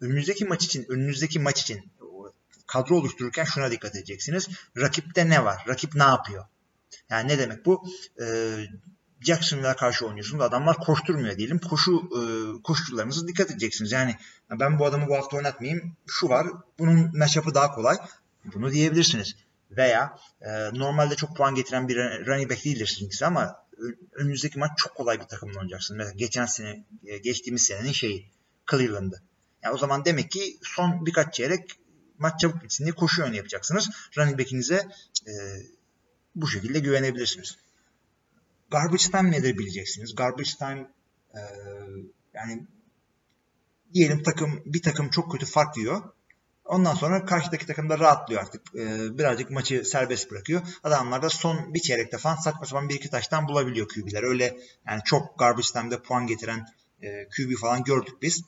[0.00, 1.92] önünüzdeki maç için, önünüzdeki maç için
[2.66, 4.48] kadro oluştururken şuna dikkat edeceksiniz.
[4.78, 5.64] Rakipte ne var?
[5.68, 6.44] Rakip ne yapıyor?
[7.10, 7.84] Yani ne demek bu?
[8.20, 8.56] Ee,
[9.20, 10.44] Jacksonville'a karşı oynuyorsunuz.
[10.44, 11.58] Adamlar koşturmuyor diyelim.
[11.58, 12.20] Koşu e,
[12.62, 13.92] koşucularınızı dikkat edeceksiniz.
[13.92, 14.16] Yani
[14.50, 15.96] ben bu adamı bu hafta oynatmayayım.
[16.06, 16.46] Şu var.
[16.78, 17.96] Bunun matchup'ı daha kolay.
[18.54, 19.36] Bunu diyebilirsiniz.
[19.70, 23.63] Veya e, normalde çok puan getiren bir running back değildir sizinkisi ama
[24.12, 25.96] önümüzdeki maç çok kolay bir takımla oynayacaksın.
[25.96, 28.30] Mesela geçen sene, e, geçtiğimiz senenin şeyi
[28.70, 29.22] Cleveland'ı.
[29.62, 31.78] Yani o zaman demek ki son birkaç çeyrek
[32.18, 33.90] maç çabuk bitsin diye koşu oyunu yapacaksınız.
[34.18, 34.88] Running back'inize
[35.26, 35.32] e,
[36.34, 37.56] bu şekilde güvenebilirsiniz.
[38.70, 40.14] Garbage time nedir bileceksiniz.
[40.14, 40.90] Garbage time
[41.34, 41.40] e,
[42.34, 42.66] yani
[43.94, 46.02] diyelim takım bir takım çok kötü fark yiyor.
[46.64, 48.62] Ondan sonra karşıdaki takım da rahatlıyor artık.
[48.74, 50.62] Ee, birazcık maçı serbest bırakıyor.
[50.82, 54.22] Adamlar da son bir çeyrekte falan saçma sapan bir iki taştan bulabiliyor QB'ler.
[54.22, 56.66] Öyle yani çok garbage time'de puan getiren
[57.02, 58.42] e, QB falan gördük biz.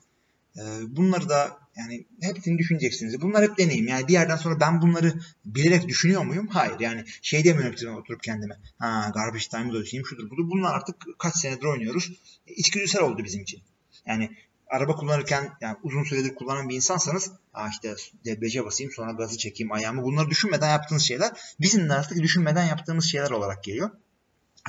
[0.56, 3.20] E, bunları da yani hepsini düşüneceksiniz.
[3.20, 3.88] Bunlar hep deneyim.
[3.88, 6.46] Yani bir yerden sonra ben bunları bilerek düşünüyor muyum?
[6.46, 6.80] Hayır.
[6.80, 8.56] Yani şey demiyorum oturup kendime.
[8.78, 10.50] Ha garbage time'ı da düşüneyim şudur budur.
[10.50, 12.12] Bunlar artık kaç senedir oynuyoruz.
[12.46, 13.60] İçgüdüsel oldu bizim için.
[14.06, 14.30] Yani
[14.70, 17.94] araba kullanırken yani uzun süredir kullanan bir insansanız Aa işte
[18.24, 23.04] debriyaja basayım sonra gazı çekeyim ayağımı bunları düşünmeden yaptığınız şeyler bizim de artık düşünmeden yaptığımız
[23.04, 23.90] şeyler olarak geliyor.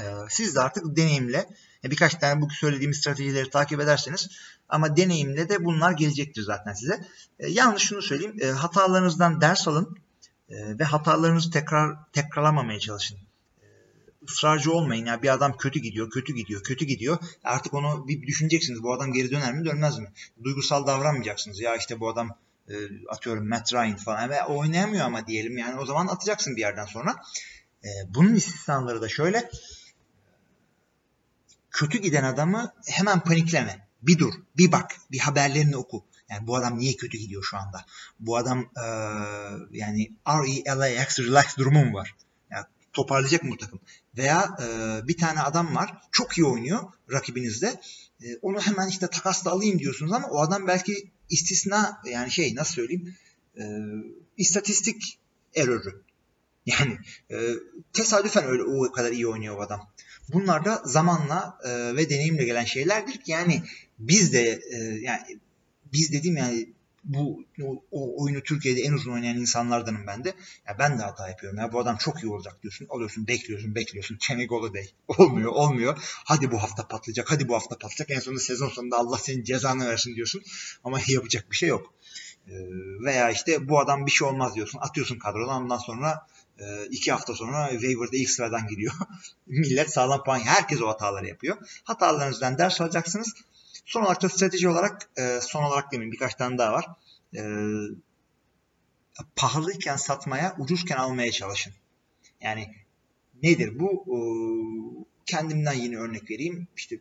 [0.02, 1.45] Ee, siz de artık deneyimle
[1.84, 4.30] e, birkaç tane bu söylediğimiz stratejileri takip ederseniz
[4.70, 7.08] ama deneyimle de bunlar gelecektir zaten size.
[7.39, 9.98] E, yalnız şunu söyleyeyim e, hatalarınızdan ders alın
[10.50, 13.27] e, ve hatalarınızı tekrar tekrarlamamaya çalışın
[14.30, 15.06] ısrarcı olmayın.
[15.06, 17.18] Ya bir adam kötü gidiyor, kötü gidiyor, kötü gidiyor.
[17.44, 18.84] Artık onu bir düşüneceksiniz.
[18.84, 20.12] Bu adam geri döner mi, dönmez mi?
[20.44, 21.60] Duygusal davranmayacaksınız.
[21.60, 22.38] Ya işte bu adam
[22.70, 22.76] e,
[23.10, 27.16] atıyorum Matt Ryan falan ve oynayamıyor ama diyelim yani o zaman atacaksın bir yerden sonra.
[27.84, 29.50] E, bunun istisnaları da şöyle
[31.72, 33.88] kötü giden adamı hemen panikleme.
[34.02, 36.06] Bir dur, bir bak, bir haberlerini oku.
[36.30, 37.86] Yani bu adam niye kötü gidiyor şu anda?
[38.20, 38.86] Bu adam e,
[39.72, 42.16] yani R-E-L-A-X relax durumu mu var?
[42.52, 43.80] Yani toparlayacak mı bu takım?
[44.18, 44.68] Veya e,
[45.07, 47.82] bir tane adam var çok iyi oynuyor rakibinizde.
[48.24, 52.74] E, onu hemen işte takasla alayım diyorsunuz ama o adam belki istisna yani şey nasıl
[52.74, 53.15] söyleyeyim
[53.57, 53.63] e,
[54.38, 55.20] istatistik
[55.55, 56.01] erörü.
[56.65, 56.97] Yani
[57.32, 57.53] e,
[57.93, 59.89] tesadüfen öyle o kadar iyi oynuyor o adam.
[60.34, 63.63] Bunlar da zamanla e, ve deneyimle gelen şeylerdir yani
[63.99, 65.39] biz de e, yani
[65.93, 66.70] biz dedim yani
[67.08, 70.34] bu o, o oyunu Türkiye'de en uzun oynayan insanlardanım ben de.
[70.68, 71.60] Ya ben de hata yapıyorum.
[71.60, 72.88] Ya bu adam çok iyi olacak diyorsun.
[72.89, 74.18] Alıyorsun, bekliyorsun, bekliyorsun.
[74.18, 74.88] Kenny Golladay.
[75.08, 75.97] Olmuyor, olmuyor.
[76.26, 77.32] Hadi bu hafta patlayacak.
[77.32, 78.12] Hadi bu hafta patlayacak.
[78.12, 80.41] En sonunda sezon sonunda Allah senin cezanı versin diyorsun.
[80.84, 81.93] Ama yapacak bir şey yok.
[82.47, 82.53] Ee,
[83.05, 84.80] veya işte bu adam bir şey olmaz diyorsun.
[84.82, 86.28] Atıyorsun kadrodan ondan sonra
[86.60, 88.93] e, iki hafta sonra waiver'da ilk sıradan gidiyor.
[89.47, 90.39] Millet sağlam puan.
[90.39, 91.58] Herkes o hataları yapıyor.
[91.84, 93.34] Hatalarınızdan ders alacaksınız.
[93.88, 96.86] Son olarak da strateji olarak e, son olarak demin birkaç tane daha var.
[97.36, 97.42] E,
[99.36, 101.74] pahalıyken satmaya, ucuzken almaya çalışın.
[102.42, 102.76] Yani
[103.44, 104.06] nedir bu?
[104.08, 104.18] E,
[105.26, 106.68] kendimden yine örnek vereyim.
[106.78, 107.00] İşte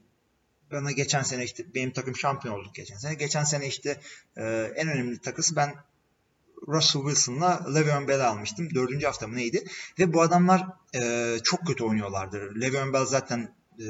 [0.73, 3.15] bana geçen sene işte benim takım şampiyon olduk geçen sene.
[3.15, 4.01] Geçen sene işte
[4.37, 4.43] e,
[4.77, 5.75] en önemli takısı ben
[6.69, 8.75] Russell Wilson'la Le'Veon Bell almıştım.
[8.75, 9.65] Dördüncü hafta mı neydi?
[9.99, 12.61] Ve bu adamlar e, çok kötü oynuyorlardı.
[12.61, 13.85] Le'Veon Bell zaten e,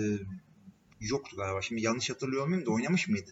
[1.11, 1.63] yoktu galiba.
[1.63, 3.31] Şimdi yanlış hatırlıyor muyum da oynamış mıydı?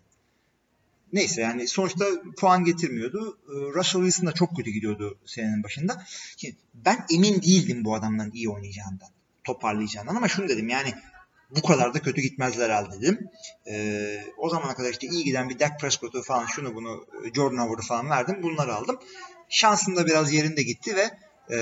[1.12, 2.04] Neyse yani sonuçta
[2.36, 3.38] puan getirmiyordu.
[3.48, 6.04] Ee, Russell Wilson da çok kötü gidiyordu senenin başında.
[6.36, 9.08] Şimdi ben emin değildim bu adamdan iyi oynayacağından,
[9.44, 10.94] toparlayacağından ama şunu dedim yani
[11.50, 13.28] bu kadar da kötü gitmezler herhalde dedim.
[13.70, 17.86] Ee, o zamana kadar işte iyi giden bir Dak Prescott'u falan şunu bunu Jordan Howard'ı
[17.86, 18.42] falan verdim.
[18.42, 18.98] Bunları aldım.
[19.48, 21.10] Şansım da biraz yerinde gitti ve
[21.54, 21.58] e,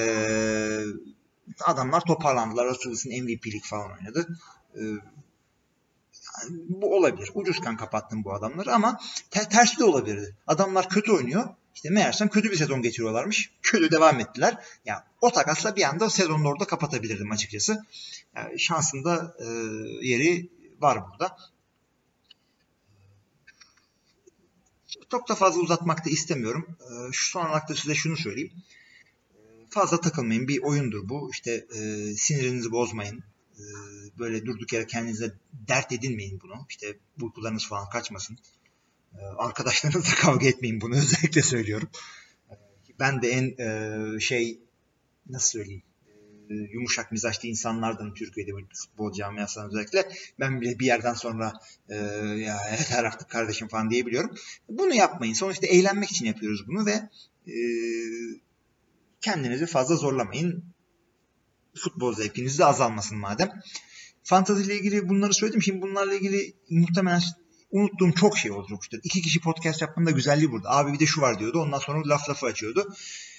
[1.65, 2.67] adamlar toparlandılar.
[2.67, 4.29] Russell Wilson MVP'lik falan oynadı.
[4.75, 4.81] E,
[6.51, 7.31] bu olabilir.
[7.35, 9.01] Ucuzken kapattım bu adamları ama
[9.31, 10.37] ter tersi de olabilirdi.
[10.47, 11.49] Adamlar kötü oynuyor.
[11.75, 13.51] İşte meğersem kötü bir sezon geçiriyorlarmış.
[13.63, 14.53] Kötü devam ettiler.
[14.53, 17.85] Ya yani o takasla bir anda sezonu orada kapatabilirdim açıkçası.
[18.37, 19.47] Yani şansın da e,
[20.07, 20.49] yeri
[20.81, 21.37] var burada.
[25.11, 26.77] Çok da fazla uzatmak da istemiyorum.
[26.81, 28.53] E, şu son olarak da size şunu söyleyeyim.
[29.71, 30.49] Fazla takılmayın.
[30.49, 31.31] Bir oyundur bu.
[31.31, 31.79] İşte e,
[32.17, 33.25] sinirinizi bozmayın
[33.59, 36.67] ee, böyle durduk yere kendinize dert edinmeyin bunu.
[36.69, 38.39] İşte uykularınız falan kaçmasın.
[39.15, 41.89] Ee, arkadaşlarınızla kavga etmeyin bunu özellikle söylüyorum.
[42.51, 42.55] Ee,
[43.01, 44.59] ben de en e, şey
[45.29, 45.83] nasıl söyleyeyim
[46.53, 50.09] e, yumuşak mizaçlı insanlardan Türkiye'de futbol camiasından özellikle
[50.41, 51.53] ben bile bir yerden sonra
[51.89, 51.97] e,
[52.37, 52.59] ya
[52.89, 54.37] her artık kardeşim falan diyebiliyorum.
[54.69, 55.35] Bunu yapmayın.
[55.35, 57.09] Sonuçta eğlenmek için yapıyoruz bunu ve
[57.53, 57.57] e,
[59.21, 60.65] kendinizi fazla zorlamayın
[61.75, 63.63] futbol zevkiniz de azalmasın madem.
[64.25, 65.63] Fantazi ile ilgili bunları söyledim.
[65.63, 67.23] Şimdi bunlarla ilgili muhtemelen
[67.71, 69.01] unuttuğum çok şey olacakdır.
[69.05, 70.71] İki kişi podcast yapmanın da güzelliği burada.
[70.71, 71.61] Abi bir de şu var diyordu.
[71.61, 72.95] Ondan sonra laf lafı açıyordu.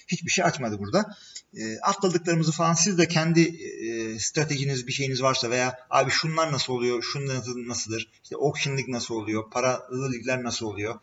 [0.08, 1.16] Hiçbir şey açmadı burada.
[1.54, 6.74] E, atladıklarımızı falan siz de kendi e, stratejiniz bir şeyiniz varsa veya abi şunlar nasıl
[6.74, 7.36] oluyor, şunlar
[7.68, 11.00] nasıldır, işte auction lig nasıl oluyor, paralı ligler nasıl oluyor.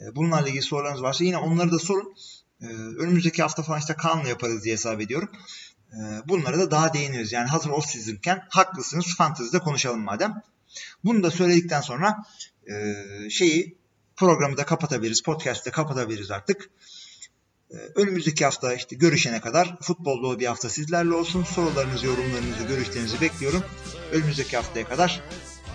[0.00, 2.14] E, bunlarla ilgili sorularınız varsa yine onları da sorun.
[2.60, 2.66] E,
[2.98, 5.28] önümüzdeki hafta falan işte Kaan'la yaparız diye hesap ediyorum.
[5.94, 7.32] Ee, bunlara da daha değiniyoruz.
[7.32, 10.42] Yani hazır off season'ken haklısınız fantezide konuşalım madem.
[11.04, 12.16] Bunu da söyledikten sonra
[12.66, 12.94] e,
[13.30, 13.78] şeyi
[14.16, 15.22] programı da kapatabiliriz.
[15.22, 16.70] Podcast'ı da kapatabiliriz artık.
[17.70, 21.44] E, önümüzdeki hafta işte görüşene kadar futbol dolu bir hafta sizlerle olsun.
[21.44, 23.64] Sorularınızı, yorumlarınızı, görüşlerinizi bekliyorum.
[24.12, 25.20] Önümüzdeki haftaya kadar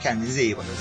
[0.03, 0.75] kendinize iyi bakın.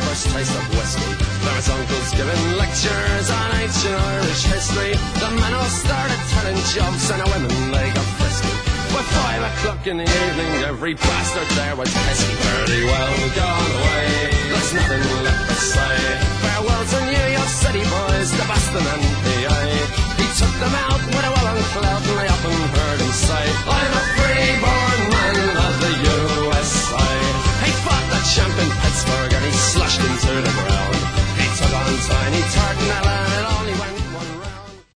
[0.00, 0.64] 15 minutes
[0.94, 1.09] later.
[1.40, 4.92] There was uncles giving lectures on ancient Irish history.
[5.20, 8.52] The men all started telling jokes and the women they got frisky.
[8.92, 12.36] By five o'clock in the evening, every bastard there was pesky.
[12.44, 15.96] Pretty well gone away, there's nothing left to say.
[16.44, 19.60] Farewell to New York City boys, the Boston and PA.
[20.20, 23.92] He took them out with a well clout and I often heard him say, I'm
[23.96, 27.08] a freeborn man of the USA.
[27.64, 30.99] He fought the champ in Pittsburgh and he slashed him to the ground.